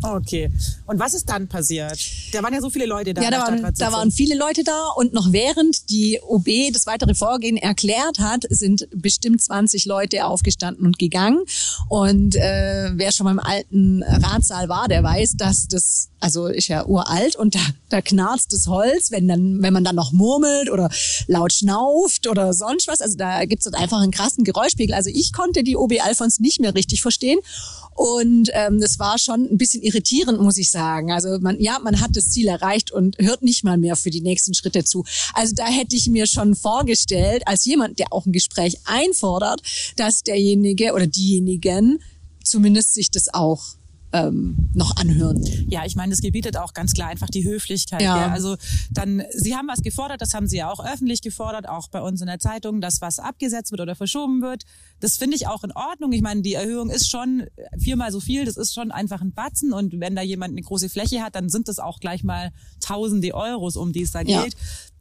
Okay. 0.04 0.52
Und 0.86 1.00
was 1.00 1.14
ist 1.14 1.30
dann 1.30 1.48
passiert? 1.48 1.98
Da 2.32 2.44
waren 2.44 2.54
ja 2.54 2.62
so 2.62 2.70
viele 2.70 2.86
Leute 2.86 3.14
da. 3.14 3.22
Ja, 3.22 3.32
da 3.32 3.40
waren, 3.40 3.74
da 3.78 3.92
waren 3.92 4.12
viele 4.12 4.38
Leute 4.38 4.64
da 4.64 4.90
und 4.96 5.14
noch 5.14 5.32
während 5.32 5.90
die 5.90 6.20
OB 6.22 6.48
das 6.74 6.86
weitere 6.86 7.16
Vorgehen 7.16 7.58
erklärt 7.58 8.20
hat, 8.20 8.44
sind 8.50 8.88
bestimmt 8.94 9.42
20 9.42 9.86
Leute 9.86 10.26
aufgestanden 10.26 10.86
und 10.86 11.00
gegangen. 11.00 11.44
Und 11.90 12.36
äh, 12.36 12.92
wer 12.94 13.12
schon 13.12 13.26
mal 13.26 13.32
im 13.32 13.40
alten 13.40 14.04
Ratssaal 14.04 14.70
war, 14.70 14.88
der 14.88 15.04
weiß, 15.04 15.38
dass 15.38 15.68
das, 15.68 16.10
also 16.20 16.48
ist 16.48 16.68
ja 16.68 16.86
uralt 16.86 17.36
und 17.36 17.56
da, 17.56 17.62
da 17.90 18.02
knarzt 18.02 18.54
das 18.54 18.68
Holz, 18.68 19.12
wenn 19.12 19.28
dann, 19.28 19.62
wenn 19.62 19.74
man 19.74 19.84
dann 19.84 19.96
noch 19.96 20.12
murmelt 20.12 20.70
oder 20.70 20.90
laut 21.28 21.54
schnauft 21.54 22.28
oder 22.28 22.54
sonst 22.54 22.88
was. 22.88 23.02
Also 23.02 23.18
da 23.18 23.46
gibt's 23.46 23.66
dann 23.66 23.76
einfach 23.76 24.02
einen 24.02 24.12
krassen 24.12 24.44
Geräuschpegel. 24.44 24.94
Also 24.94 25.10
ich 25.12 25.34
konnte 25.34 25.64
die 25.64 25.78
OB 25.78 25.94
Alfons 26.04 26.40
nicht 26.40 26.55
mehr 26.60 26.76
richtig 26.76 27.02
verstehen. 27.02 27.40
Und 27.96 28.50
ähm, 28.54 28.82
das 28.82 29.00
war 29.00 29.18
schon 29.18 29.46
ein 29.50 29.58
bisschen 29.58 29.82
irritierend, 29.82 30.42
muss 30.42 30.58
ich 30.58 30.70
sagen. 30.70 31.14
Also 31.14 31.40
man, 31.40 31.60
ja, 31.62 31.80
man 31.80 32.02
hat 32.02 32.16
das 32.16 32.30
Ziel 32.30 32.48
erreicht 32.48 32.92
und 32.92 33.18
hört 33.20 33.42
nicht 33.42 33.64
mal 33.64 33.78
mehr 33.78 33.96
für 33.96 34.10
die 34.10 34.20
nächsten 34.20 34.54
Schritte 34.54 34.84
zu. 34.84 35.06
Also 35.34 35.56
da 35.56 35.66
hätte 35.68 35.96
ich 35.96 36.10
mir 36.10 36.28
schon 36.28 36.56
vorgestellt, 36.56 37.44
als 37.46 37.64
jemand, 37.64 38.00
der 38.00 38.12
auch 38.12 38.26
ein 38.26 38.34
Gespräch 38.34 38.80
einfordert, 38.84 39.62
dass 39.96 40.24
derjenige 40.24 40.94
oder 40.94 41.08
diejenigen 41.08 42.00
zumindest 42.44 42.94
sich 42.94 43.10
das 43.12 43.34
auch 43.34 43.64
ähm, 44.14 44.70
noch 44.74 44.96
anhören. 44.98 45.44
Ja, 45.68 45.86
ich 45.86 45.96
meine, 45.96 46.12
das 46.12 46.22
gebietet 46.22 46.58
auch 46.58 46.74
ganz 46.74 46.94
klar 46.94 47.10
einfach 47.10 47.28
die 47.28 47.44
Höflichkeit. 47.44 48.02
Ja. 48.02 48.18
Ja. 48.18 48.32
Also 48.32 48.56
dann, 48.92 49.24
Sie 49.32 49.56
haben 49.56 49.68
was 49.68 49.82
gefordert, 49.82 50.22
das 50.22 50.34
haben 50.34 50.48
Sie 50.48 50.58
ja 50.58 50.70
auch 50.70 50.84
öffentlich 50.86 51.22
gefordert, 51.22 51.68
auch 51.68 51.90
bei 51.90 52.02
uns 52.02 52.22
in 52.22 52.28
der 52.28 52.40
Zeitung, 52.40 52.82
dass 52.82 53.02
was 53.02 53.20
abgesetzt 53.20 53.72
wird 53.72 53.82
oder 53.82 53.96
verschoben 53.96 54.42
wird. 54.42 54.64
Das 55.00 55.18
finde 55.18 55.36
ich 55.36 55.48
auch 55.48 55.64
in 55.64 55.72
Ordnung. 55.72 56.12
Ich 56.14 56.22
meine, 56.22 56.42
die 56.42 56.54
Erhöhung 56.54 56.90
ist 56.90 57.10
schon 57.10 57.44
viermal 57.78 58.12
so 58.12 58.20
viel, 58.20 58.46
das 58.46 58.58
ist 58.58 58.74
schon 58.74 58.92
einfach 58.92 59.22
ein 59.22 59.34
Batzen 59.34 59.74
und 59.74 60.00
wenn 60.00 60.16
da 60.16 60.22
jemand 60.22 60.52
eine 60.52 60.62
große 60.62 60.90
Fläche 60.90 61.22
hat, 61.22 61.36
dann 61.36 61.50
sind 61.50 61.68
das 61.68 61.80
auch 61.80 62.00
gleich 62.00 62.24
mal 62.24 62.52
tausende 62.80 63.34
Euros, 63.34 63.76
um 63.76 63.92
die 63.92 64.04
es 64.04 64.12
da 64.12 64.22
Ja. 64.22 64.46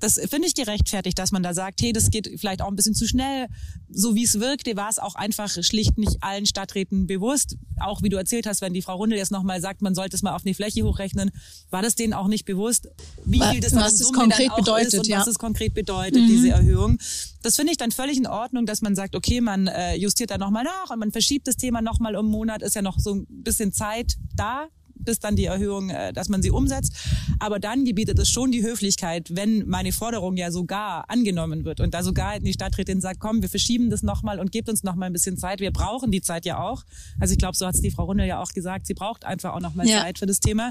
Das 0.00 0.20
finde 0.28 0.46
ich 0.46 0.54
gerechtfertigt, 0.54 1.18
dass 1.18 1.32
man 1.32 1.42
da 1.42 1.54
sagt, 1.54 1.80
hey, 1.80 1.92
das 1.92 2.10
geht 2.10 2.28
vielleicht 2.38 2.62
auch 2.62 2.68
ein 2.68 2.76
bisschen 2.76 2.94
zu 2.94 3.06
schnell. 3.06 3.46
So 3.88 4.14
wie 4.14 4.24
es 4.24 4.40
wirkte, 4.40 4.76
war 4.76 4.88
es 4.90 4.98
auch 4.98 5.14
einfach 5.14 5.48
schlicht 5.62 5.98
nicht 5.98 6.22
allen 6.22 6.46
Stadträten 6.46 7.06
bewusst. 7.06 7.56
Auch 7.80 8.02
wie 8.02 8.08
du 8.08 8.16
erzählt 8.16 8.46
hast, 8.46 8.60
wenn 8.60 8.74
die 8.74 8.82
Frau 8.82 8.96
Rundel 8.96 9.18
jetzt 9.18 9.30
nochmal 9.30 9.60
sagt, 9.60 9.82
man 9.82 9.94
sollte 9.94 10.16
es 10.16 10.22
mal 10.22 10.34
auf 10.34 10.44
eine 10.44 10.54
Fläche 10.54 10.82
hochrechnen, 10.82 11.30
war 11.70 11.82
das 11.82 11.94
denen 11.94 12.12
auch 12.12 12.28
nicht 12.28 12.44
bewusst, 12.44 12.88
wie 13.24 13.40
viel 13.40 13.60
das 13.60 13.74
was 13.74 13.94
es 14.00 14.12
konkret 14.12 14.54
bedeutet, 14.54 15.00
und 15.00 15.06
ja. 15.06 15.16
Mhm. 15.16 15.20
was 15.20 15.28
es 15.28 15.38
konkret 15.38 15.74
bedeutet, 15.74 16.16
diese 16.16 16.50
Erhöhung. 16.50 16.98
Das 17.42 17.56
finde 17.56 17.72
ich 17.72 17.78
dann 17.78 17.90
völlig 17.90 18.16
in 18.16 18.26
Ordnung, 18.26 18.66
dass 18.66 18.82
man 18.82 18.94
sagt, 18.94 19.14
okay, 19.14 19.40
man 19.40 19.66
äh, 19.66 19.96
justiert 19.96 20.30
da 20.30 20.38
nochmal 20.38 20.64
nach 20.64 20.90
und 20.90 20.98
man 20.98 21.12
verschiebt 21.12 21.46
das 21.46 21.56
Thema 21.56 21.82
nochmal 21.82 22.16
um 22.16 22.26
einen 22.26 22.32
Monat, 22.32 22.62
ist 22.62 22.74
ja 22.74 22.82
noch 22.82 22.98
so 22.98 23.14
ein 23.14 23.26
bisschen 23.28 23.72
Zeit 23.72 24.14
da 24.34 24.68
bis 25.04 25.18
dann 25.20 25.36
die 25.36 25.46
Erhöhung, 25.46 25.90
äh, 25.90 26.12
dass 26.12 26.28
man 26.28 26.42
sie 26.42 26.50
umsetzt. 26.50 26.92
Aber 27.38 27.58
dann 27.58 27.84
gebietet 27.84 28.18
es 28.18 28.28
schon 28.28 28.50
die 28.50 28.62
Höflichkeit, 28.62 29.28
wenn 29.34 29.66
meine 29.68 29.92
Forderung 29.92 30.36
ja 30.36 30.50
sogar 30.50 31.08
angenommen 31.08 31.64
wird 31.64 31.80
und 31.80 31.94
da 31.94 32.02
sogar 32.02 32.40
die 32.40 32.52
Stadträtin 32.52 33.00
sagt, 33.00 33.20
komm, 33.20 33.42
wir 33.42 33.48
verschieben 33.48 33.90
das 33.90 34.02
nochmal 34.02 34.38
und 34.40 34.52
gebt 34.52 34.68
uns 34.68 34.82
nochmal 34.82 35.08
ein 35.08 35.12
bisschen 35.12 35.36
Zeit. 35.36 35.60
Wir 35.60 35.72
brauchen 35.72 36.10
die 36.10 36.22
Zeit 36.22 36.44
ja 36.44 36.58
auch. 36.58 36.84
Also 37.20 37.32
ich 37.32 37.38
glaube, 37.38 37.56
so 37.56 37.66
hat 37.66 37.74
es 37.74 37.80
die 37.80 37.90
Frau 37.90 38.04
Rundel 38.04 38.26
ja 38.26 38.40
auch 38.40 38.52
gesagt, 38.52 38.86
sie 38.86 38.94
braucht 38.94 39.24
einfach 39.24 39.54
auch 39.54 39.60
nochmal 39.60 39.88
Ja. 39.88 40.02
Zeit 40.02 40.18
für 40.18 40.26
das 40.26 40.40
Thema 40.40 40.70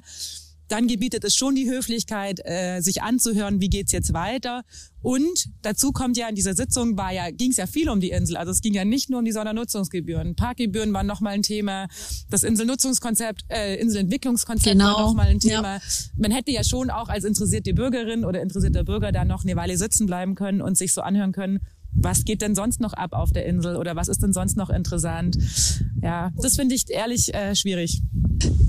dann 0.74 0.88
gebietet 0.88 1.24
es 1.24 1.36
schon 1.36 1.54
die 1.54 1.70
Höflichkeit, 1.70 2.40
äh, 2.46 2.82
sich 2.82 3.04
anzuhören, 3.04 3.62
wie 3.62 3.70
geht's 3.70 3.92
jetzt 3.92 4.12
weiter. 4.14 4.64
Und 5.04 5.50
dazu 5.62 5.92
kommt 5.92 6.18
ja 6.18 6.28
in 6.28 6.34
dieser 6.34 6.56
Sitzung 6.56 6.98
war 6.98 7.14
ja 7.14 7.30
ging 7.30 7.52
es 7.52 7.58
ja 7.58 7.68
viel 7.68 7.90
um 7.90 8.00
die 8.00 8.10
Insel. 8.10 8.38
Also 8.38 8.52
es 8.52 8.62
ging 8.62 8.74
ja 8.74 8.84
nicht 8.84 9.10
nur 9.10 9.20
um 9.20 9.26
die 9.26 9.32
Sondernutzungsgebühren. 9.34 10.36
Parkgebühren 10.36 10.92
waren 10.92 11.06
nochmal 11.06 11.34
ein 11.34 11.44
Thema. 11.44 11.88
Das 12.32 12.42
Inselnutzungskonzept, 12.44 13.44
äh, 13.50 13.76
Inselentwicklungskonzept 13.76 14.72
Genau. 14.72 14.86
war 14.98 15.02
nochmal 15.08 15.28
ein 15.28 15.40
Ja. 15.44 15.58
Thema. 15.58 15.80
Man 16.18 16.32
hätte 16.32 16.52
ja 16.52 16.64
schon 16.64 16.90
auch 16.90 17.10
als 17.10 17.24
interessierte 17.24 17.74
Bürgerin 17.76 18.26
oder 18.26 18.42
interessierter 18.42 18.84
Bürger 18.84 19.12
da 19.12 19.26
noch 19.26 19.44
eine 19.44 19.56
Weile 19.56 19.78
sitzen 19.78 20.08
bleiben 20.08 20.34
können 20.34 20.62
und 20.62 20.76
sich 20.76 20.94
so 20.94 21.02
anhören 21.02 21.34
können. 21.34 21.60
Was 21.96 22.26
geht 22.26 22.42
denn 22.42 22.56
sonst 22.56 22.80
noch 22.80 22.94
ab 22.94 23.14
auf 23.14 23.32
der 23.32 23.46
Insel 23.46 23.76
oder 23.76 23.96
was 23.96 24.08
ist 24.08 24.24
denn 24.24 24.34
sonst 24.34 24.58
noch 24.58 24.72
interessant? 24.72 25.38
Ja, 26.04 26.32
das 26.42 26.56
finde 26.56 26.76
ich 26.76 26.90
ehrlich 26.90 27.34
äh, 27.34 27.56
schwierig. 27.56 28.02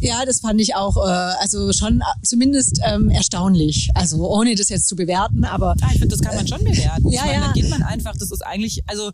Ja, 0.00 0.24
das 0.24 0.40
fand 0.40 0.60
ich 0.60 0.76
auch, 0.76 0.96
äh, 0.98 1.00
also 1.40 1.72
schon 1.72 2.00
äh, 2.00 2.04
zumindest 2.22 2.80
ähm, 2.86 3.08
erstaunlich. 3.10 3.88
Also 3.94 4.18
ohne 4.28 4.54
das 4.54 4.68
jetzt 4.68 4.86
zu 4.86 4.94
bewerten, 4.96 5.44
aber 5.44 5.74
Ah, 5.80 5.86
ich 5.92 5.98
finde, 5.98 6.08
das 6.16 6.20
kann 6.20 6.36
man 6.36 6.46
schon 6.46 6.62
bewerten. 6.62 7.08
Ja, 7.08 7.20
ich 7.22 7.26
meine, 7.26 7.32
ja. 7.32 7.40
dann 7.40 7.52
geht 7.54 7.70
man 7.70 7.82
einfach, 7.82 8.12
das 8.16 8.30
ist 8.30 8.42
eigentlich, 8.46 8.82
also 8.86 9.10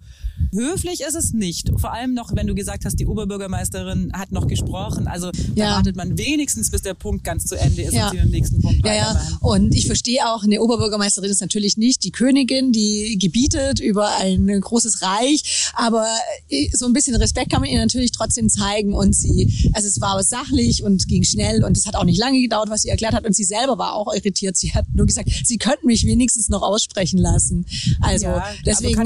höflich 0.52 1.00
ist 1.02 1.14
es 1.14 1.32
nicht. 1.32 1.70
Vor 1.78 1.92
allem 1.92 2.14
noch, 2.14 2.34
wenn 2.34 2.46
du 2.46 2.54
gesagt 2.54 2.84
hast, 2.84 2.96
die 2.98 3.06
Oberbürgermeisterin 3.06 4.12
hat 4.14 4.32
noch 4.32 4.46
gesprochen. 4.48 5.06
Also 5.06 5.30
da 5.30 5.38
Ja. 5.64 5.76
wartet 5.76 5.96
man 5.96 6.18
wenigstens, 6.18 6.70
bis 6.70 6.82
der 6.82 6.94
Punkt 6.94 7.24
ganz 7.24 7.46
zu 7.46 7.56
Ende 7.56 7.82
ist 7.82 7.94
Ja. 7.94 8.06
und 8.06 8.12
sie 8.16 8.22
den 8.22 8.30
nächsten 8.30 8.60
Punkt 8.60 8.84
Ja, 8.84 8.94
ja. 8.94 9.22
Und 9.40 9.74
ich 9.74 9.86
verstehe 9.86 10.26
auch, 10.28 10.42
eine 10.42 10.60
Oberbürgermeisterin 10.60 11.30
ist 11.30 11.40
natürlich 11.40 11.76
nicht 11.76 12.04
die 12.04 12.10
Königin, 12.10 12.72
die 12.72 13.16
gebietet 13.18 13.80
über 13.80 14.16
ein 14.18 14.46
großes 14.60 15.02
Reich. 15.02 15.70
Aber 15.74 16.06
äh, 16.48 16.68
so 16.76 16.86
ein 16.86 16.92
bisschen 16.92 17.14
Respekt 17.16 17.50
kann 17.50 17.60
man 17.60 17.70
ihr 17.70 17.78
natürlich 17.78 18.09
trotzdem 18.12 18.48
zeigen. 18.48 18.94
Und 18.94 19.14
sie, 19.14 19.70
also 19.72 19.88
es 19.88 20.00
war 20.00 20.22
sachlich 20.22 20.82
und 20.82 21.06
ging 21.08 21.22
schnell 21.24 21.64
und 21.64 21.76
es 21.76 21.86
hat 21.86 21.96
auch 21.96 22.04
nicht 22.04 22.18
lange 22.18 22.40
gedauert, 22.40 22.70
was 22.70 22.82
sie 22.82 22.88
erklärt 22.88 23.14
hat. 23.14 23.26
Und 23.26 23.34
sie 23.34 23.44
selber 23.44 23.78
war 23.78 23.94
auch 23.94 24.12
irritiert. 24.14 24.56
Sie 24.56 24.72
hat 24.72 24.86
nur 24.94 25.06
gesagt, 25.06 25.30
sie 25.44 25.58
könnten 25.58 25.86
mich 25.86 26.04
wenigstens 26.06 26.48
noch 26.48 26.62
aussprechen 26.62 27.18
lassen. 27.18 27.66
Also 28.00 28.26
Ja, 28.26 28.36
aber 28.36 28.44
deswegen 28.66 29.00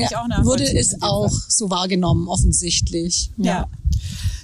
wurde 0.44 0.64
es 0.64 1.00
auch 1.02 1.30
Fall. 1.30 1.40
so 1.48 1.70
wahrgenommen, 1.70 2.28
offensichtlich. 2.28 3.30
Ja. 3.36 3.68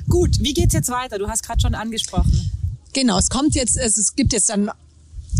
Gut, 0.08 0.40
wie 0.40 0.54
geht's 0.54 0.74
jetzt 0.74 0.88
weiter? 0.88 1.18
Du 1.18 1.28
hast 1.28 1.42
gerade 1.42 1.60
schon 1.60 1.74
angesprochen. 1.74 2.50
Genau, 2.92 3.18
es 3.18 3.28
kommt 3.30 3.54
jetzt, 3.54 3.76
es, 3.76 3.96
es 3.96 4.16
gibt 4.16 4.32
jetzt 4.32 4.48
dann 4.48 4.70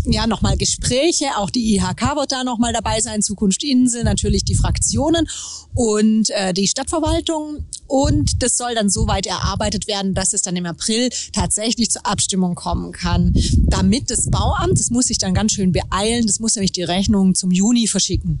ja 0.05 0.27
nochmal 0.27 0.57
Gespräche, 0.57 1.37
auch 1.37 1.49
die 1.49 1.75
IHK 1.75 2.15
wird 2.15 2.31
da 2.31 2.43
nochmal 2.43 2.73
dabei 2.73 2.99
sein, 2.99 3.21
Zukunft 3.21 3.63
Insel, 3.63 4.03
natürlich 4.03 4.43
die 4.43 4.55
Fraktionen 4.55 5.27
und 5.73 6.29
äh, 6.31 6.53
die 6.53 6.67
Stadtverwaltung. 6.67 7.65
Und 7.87 8.41
das 8.41 8.57
soll 8.57 8.73
dann 8.75 8.89
so 8.89 9.07
weit 9.07 9.25
erarbeitet 9.25 9.87
werden, 9.87 10.13
dass 10.13 10.33
es 10.33 10.41
dann 10.41 10.55
im 10.55 10.65
April 10.65 11.09
tatsächlich 11.33 11.91
zur 11.91 12.05
Abstimmung 12.05 12.55
kommen 12.55 12.91
kann, 12.91 13.33
damit 13.67 14.09
das 14.09 14.29
Bauamt, 14.29 14.79
das 14.79 14.89
muss 14.89 15.05
sich 15.05 15.17
dann 15.17 15.33
ganz 15.33 15.53
schön 15.53 15.71
beeilen, 15.71 16.25
das 16.25 16.39
muss 16.39 16.55
nämlich 16.55 16.71
die 16.71 16.83
Rechnung 16.83 17.35
zum 17.35 17.51
Juni 17.51 17.87
verschicken 17.87 18.39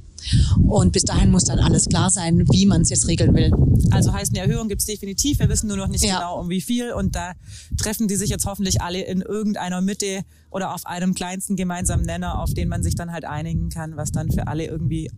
und 0.65 0.91
bis 0.93 1.03
dahin 1.03 1.31
muss 1.31 1.45
dann 1.45 1.59
alles 1.59 1.87
klar 1.87 2.09
sein, 2.09 2.45
wie 2.51 2.65
man 2.65 2.81
es 2.81 2.89
jetzt 2.89 3.07
regeln 3.07 3.33
will. 3.33 3.51
Also 3.91 4.13
heißt, 4.13 4.35
eine 4.35 4.45
Erhöhung 4.47 4.67
gibt's 4.67 4.85
definitiv. 4.85 5.39
Wir 5.39 5.49
wissen 5.49 5.67
nur 5.67 5.77
noch 5.77 5.87
nicht 5.87 6.03
Ja. 6.03 6.15
genau, 6.17 6.39
um 6.39 6.49
wie 6.49 6.61
viel. 6.61 6.93
Und 6.93 7.15
da 7.15 7.33
treffen 7.77 8.07
die 8.07 8.15
sich 8.15 8.29
jetzt 8.29 8.45
hoffentlich 8.45 8.81
alle 8.81 9.01
in 9.01 9.21
irgendeiner 9.21 9.81
Mitte 9.81 10.21
oder 10.49 10.73
auf 10.73 10.85
einem 10.85 11.13
kleinsten 11.13 11.55
gemeinsamen 11.55 12.05
Nenner, 12.05 12.39
auf 12.41 12.53
den 12.53 12.67
man 12.67 12.83
sich 12.83 12.95
dann 12.95 13.11
halt 13.11 13.25
einigen 13.25 13.69
kann, 13.69 13.95
was 13.97 14.11
dann 14.11 14.31
für 14.31 14.47
alle 14.47 14.65
irgendwie 14.65 15.09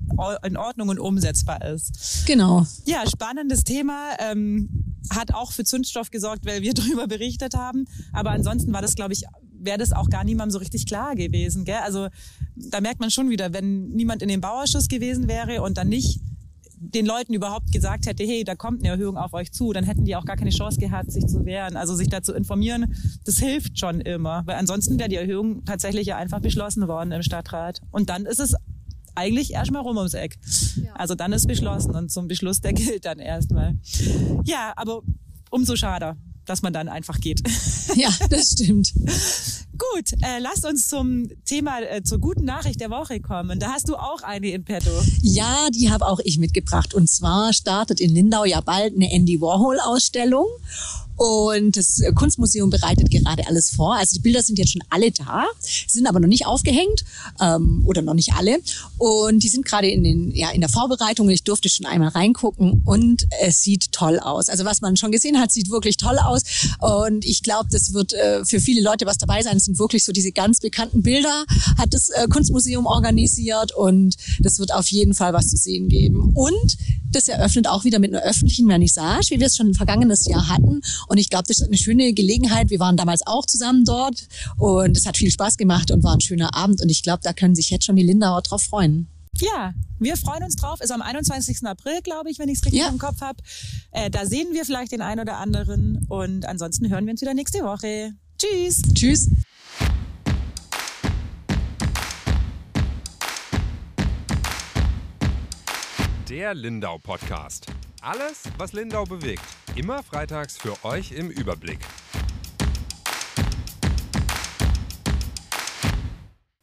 in 0.46 0.58
Ordnung 0.58 0.90
und 0.90 1.00
umsetzbar 1.00 1.64
ist. 1.66 2.24
Genau. 2.26 2.66
Ja, 2.86 3.04
spannendes 3.08 3.64
Thema. 3.64 4.10
Ähm, 4.20 4.70
hat 5.10 5.34
auch 5.34 5.52
für 5.52 5.64
Zündstoff 5.66 6.12
gesorgt, 6.12 6.46
weil 6.46 6.62
wir 6.62 6.74
darüber 6.76 7.08
berichtet 7.08 7.56
haben. 7.56 7.86
Aber 8.14 8.32
ansonsten 8.32 8.72
war 8.74 8.82
das, 8.82 8.96
glaube 8.96 9.14
ich, 9.14 9.24
wäre 9.66 9.78
das 9.78 9.92
auch 9.92 10.10
gar 10.10 10.24
niemandem 10.24 10.52
so 10.52 10.60
richtig 10.60 10.86
klar 10.86 11.16
gewesen. 11.16 11.66
Gell? 11.66 11.80
Also 11.84 12.08
da 12.56 12.82
merkt 12.82 13.00
man 13.00 13.12
schon 13.12 13.30
wieder, 13.30 13.54
wenn 13.54 13.90
niemand 13.90 14.22
in 14.22 14.30
dem 14.30 14.42
Bauausschuss 14.42 14.88
gewesen 14.88 15.28
wäre 15.28 15.62
und 15.62 15.78
dann 15.78 15.90
nicht 15.90 16.22
den 16.86 17.06
Leuten 17.06 17.34
überhaupt 17.34 17.72
gesagt 17.72 18.08
hätte, 18.08 18.24
hey, 18.24 18.44
da 18.44 18.56
kommt 18.56 18.82
eine 18.82 18.90
Erhöhung 18.90 19.18
auf 19.18 19.34
euch 19.34 19.54
zu, 19.54 19.72
dann 19.72 19.86
hätten 19.86 20.04
die 20.04 20.18
auch 20.18 20.26
gar 20.26 20.36
keine 20.36 20.50
Chance 20.50 20.80
gehabt, 20.80 21.12
sich 21.12 21.26
zu 21.28 21.46
wehren. 21.46 21.78
Also 21.78 21.96
sich 21.96 22.10
da 22.10 22.22
zu 22.22 22.34
informieren, 22.34 22.94
das 23.24 23.38
hilft 23.40 23.80
schon 23.80 24.02
immer. 24.02 24.44
Weil 24.46 24.58
ansonsten 24.58 25.00
wäre 25.00 25.08
die 25.08 25.16
Erhöhung 25.16 25.64
tatsächlich 25.64 26.08
ja 26.08 26.18
einfach 26.18 26.42
beschlossen 26.42 26.88
worden 26.88 27.14
im 27.14 27.24
Stadtrat. 27.24 27.82
Und 27.92 28.10
dann 28.10 28.26
ist 28.26 28.40
es 28.40 28.56
eigentlich 29.16 29.54
erstmal 29.54 29.82
rum 29.82 29.98
ums 29.98 30.14
Eck. 30.14 30.38
Ja. 30.84 30.94
Also 30.96 31.16
dann 31.16 31.32
ist 31.32 31.48
beschlossen 31.48 31.96
und 31.96 32.12
zum 32.12 32.28
Beschluss, 32.28 32.60
der 32.60 32.74
gilt 32.74 33.06
dann 33.06 33.20
erstmal. 33.20 33.78
Ja, 34.44 34.74
aber 34.76 35.02
umso 35.52 35.76
schade, 35.76 36.18
dass 36.46 36.62
man 36.62 36.74
dann 36.74 36.90
einfach 36.90 37.20
geht. 37.20 37.42
Ja, 37.96 38.10
das 38.30 38.52
stimmt. 38.52 38.94
Gut, 39.78 40.14
äh, 40.22 40.40
lasst 40.40 40.66
uns 40.66 40.88
zum 40.88 41.30
Thema, 41.46 41.82
äh, 41.82 42.04
zur 42.04 42.20
guten 42.20 42.46
Nachricht 42.46 42.80
der 42.80 42.92
Woche 42.92 43.20
kommen. 43.20 43.60
Da 43.60 43.72
hast 43.72 43.90
du 43.90 43.96
auch 43.96 44.22
eine 44.22 44.50
in 44.50 44.64
petto. 44.64 44.92
Ja, 45.22 45.70
die 45.72 45.90
habe 45.90 46.06
auch 46.06 46.20
ich 46.24 46.38
mitgebracht. 46.38 46.94
Und 46.94 47.10
zwar 47.10 47.54
startet 47.54 48.00
in 48.00 48.14
Lindau 48.14 48.46
ja 48.46 48.62
bald 48.62 48.96
eine 48.96 49.12
Andy 49.12 49.42
Warhol-Ausstellung. 49.42 50.46
Und 51.16 51.78
das 51.78 52.02
Kunstmuseum 52.16 52.70
bereitet 52.70 53.12
gerade 53.12 53.48
alles 53.48 53.70
vor. 53.70 53.96
Also 53.96 54.16
die 54.16 54.22
Bilder 54.22 54.42
sind 54.42 54.58
jetzt 54.58 54.72
schon 54.72 54.84
alle 54.90 55.12
da, 55.12 55.46
sind 55.88 56.08
aber 56.08 56.20
noch 56.20 56.28
nicht 56.28 56.48
aufgehängt 56.48 57.06
ähm, 57.40 57.84
oder 57.86 58.02
noch 58.02 58.16
nicht 58.16 58.34
alle. 58.34 58.58
Und 58.98 59.44
die 59.44 59.48
sind 59.48 59.66
gerade 59.66 59.90
in, 59.90 60.04
den, 60.04 60.32
ja, 60.32 60.50
in 60.50 60.62
der 60.62 60.70
Vorbereitung. 60.70 61.30
Ich 61.30 61.44
durfte 61.44 61.70
schon 61.70 61.86
einmal 61.86 62.10
reingucken 62.10 62.82
und 62.86 63.28
es 63.42 63.62
sieht 63.62 63.92
toll 63.92 64.20
aus. 64.20 64.50
Also 64.50 64.66
was 64.66 64.82
man 64.82 64.98
schon 64.98 65.12
gesehen 65.12 65.40
hat, 65.40 65.52
sieht 65.52 65.70
wirklich 65.70 65.98
toll 65.98 66.18
aus. 66.18 66.42
Und 66.80 67.26
ich 67.26 67.44
glaube, 67.44 67.70
das 67.72 67.94
wird 67.94 68.14
äh, 68.14 68.44
für 68.44 68.60
viele 68.60 68.82
Leute 68.82 69.06
was 69.06 69.18
dabei 69.18 69.44
sein. 69.44 69.60
Es 69.64 69.68
sind 69.68 69.80
wirklich 69.80 70.04
so 70.04 70.12
diese 70.12 70.34
ganz 70.34 70.60
bekannten 70.60 71.04
Bilder, 71.04 71.46
hat 71.78 71.94
das 71.94 72.10
äh, 72.10 72.28
Kunstmuseum 72.28 72.86
organisiert 72.86 73.74
und 73.74 74.18
das 74.40 74.60
wird 74.60 74.74
auf 74.74 74.90
jeden 74.90 75.14
Fall 75.14 75.32
was 75.32 75.48
zu 75.48 75.56
sehen 75.56 75.88
geben. 75.88 76.34
Und 76.34 76.78
das 77.10 77.30
eröffnet 77.30 77.70
auch 77.70 77.86
wieder 77.86 78.00
mit 78.00 78.14
einer 78.14 78.24
öffentlichen 78.26 78.68
Vernissage, 78.68 79.30
wie 79.30 79.40
wir 79.40 79.48
es 79.48 79.56
schon 79.56 79.74
vergangenes 79.74 80.26
Jahr 80.26 80.50
hatten. 80.50 80.82
Und 81.08 81.18
ich 81.18 81.30
glaube, 81.30 81.46
das 81.48 81.60
ist 81.60 81.68
eine 81.68 81.78
schöne 81.78 82.12
Gelegenheit. 82.14 82.72
Wir 82.72 82.80
waren 82.80 82.98
damals 82.98 83.26
auch 83.26 83.46
zusammen 83.46 83.86
dort 83.86 84.28
und 84.58 84.98
es 84.98 85.06
hat 85.06 85.16
viel 85.16 85.32
Spaß 85.32 85.56
gemacht 85.56 85.92
und 85.92 86.04
war 86.04 86.14
ein 86.14 86.22
schöner 86.22 86.54
Abend. 86.56 86.82
Und 86.82 86.90
ich 86.90 87.02
glaube, 87.02 87.22
da 87.24 87.32
können 87.32 87.56
sich 87.56 87.70
jetzt 87.70 87.86
schon 87.86 87.96
die 87.96 88.04
Lindauer 88.04 88.42
drauf 88.42 88.64
freuen. 88.64 89.08
Ja, 89.40 89.74
wir 89.98 90.18
freuen 90.18 90.44
uns 90.44 90.58
drauf. 90.58 90.82
Ist 90.82 90.92
am 90.92 91.02
21. 91.02 91.66
April, 91.66 92.02
glaube 92.02 92.30
ich, 92.30 92.38
wenn 92.38 92.50
ich 92.50 92.58
es 92.58 92.66
richtig 92.66 92.82
ja. 92.82 92.90
im 92.90 92.98
Kopf 92.98 93.22
habe. 93.22 93.42
Äh, 93.92 94.10
da 94.10 94.26
sehen 94.26 94.50
wir 94.52 94.66
vielleicht 94.66 94.92
den 94.92 95.02
einen 95.02 95.22
oder 95.22 95.38
anderen. 95.38 96.06
Und 96.10 96.46
ansonsten 96.46 96.90
hören 96.90 97.06
wir 97.06 97.12
uns 97.12 97.22
wieder 97.22 97.34
nächste 97.34 97.60
Woche. 97.64 98.12
Tschüss. 98.38 98.82
Tschüss. 98.94 99.30
Der 106.30 106.54
Lindau 106.56 106.98
Podcast. 106.98 107.68
Alles, 108.02 108.44
was 108.58 108.74
Lindau 108.74 109.04
bewegt. 109.04 109.44
Immer 109.76 110.02
freitags 110.04 110.58
für 110.58 110.84
euch 110.84 111.12
im 111.12 111.30
Überblick. 111.30 111.80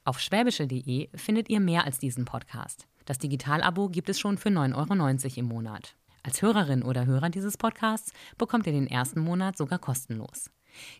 Auf 0.05 0.19
schwäbische.de 0.19 1.09
findet 1.15 1.49
ihr 1.49 1.61
mehr 1.61 1.85
als 1.85 1.99
diesen 1.99 2.25
Podcast. 2.25 2.89
Das 3.05 3.19
Digitalabo 3.19 3.89
gibt 3.89 4.09
es 4.09 4.19
schon 4.19 4.39
für 4.39 4.49
9,90 4.49 5.25
Euro 5.25 5.41
im 5.41 5.47
Monat. 5.47 5.95
Als 6.23 6.43
Hörerin 6.43 6.83
oder 6.83 7.07
Hörer 7.07 7.31
dieses 7.31 7.57
Podcasts 7.57 8.13
bekommt 8.37 8.67
ihr 8.67 8.73
den 8.73 8.87
ersten 8.87 9.21
Monat 9.21 9.57
sogar 9.57 9.79
kostenlos. 9.79 10.51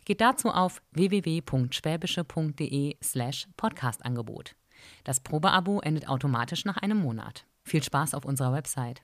Geht 0.05 0.21
dazu 0.21 0.49
auf 0.49 0.81
www.schwäbische.de 0.91 2.95
slash 3.03 3.47
Podcastangebot. 3.57 4.55
Das 5.03 5.19
Probeabo 5.19 5.81
endet 5.81 6.07
automatisch 6.07 6.63
nach 6.65 6.77
einem 6.77 6.99
Monat. 6.99 7.45
Viel 7.63 7.83
Spaß 7.83 8.15
auf 8.15 8.25
unserer 8.25 8.53
Website. 8.53 9.03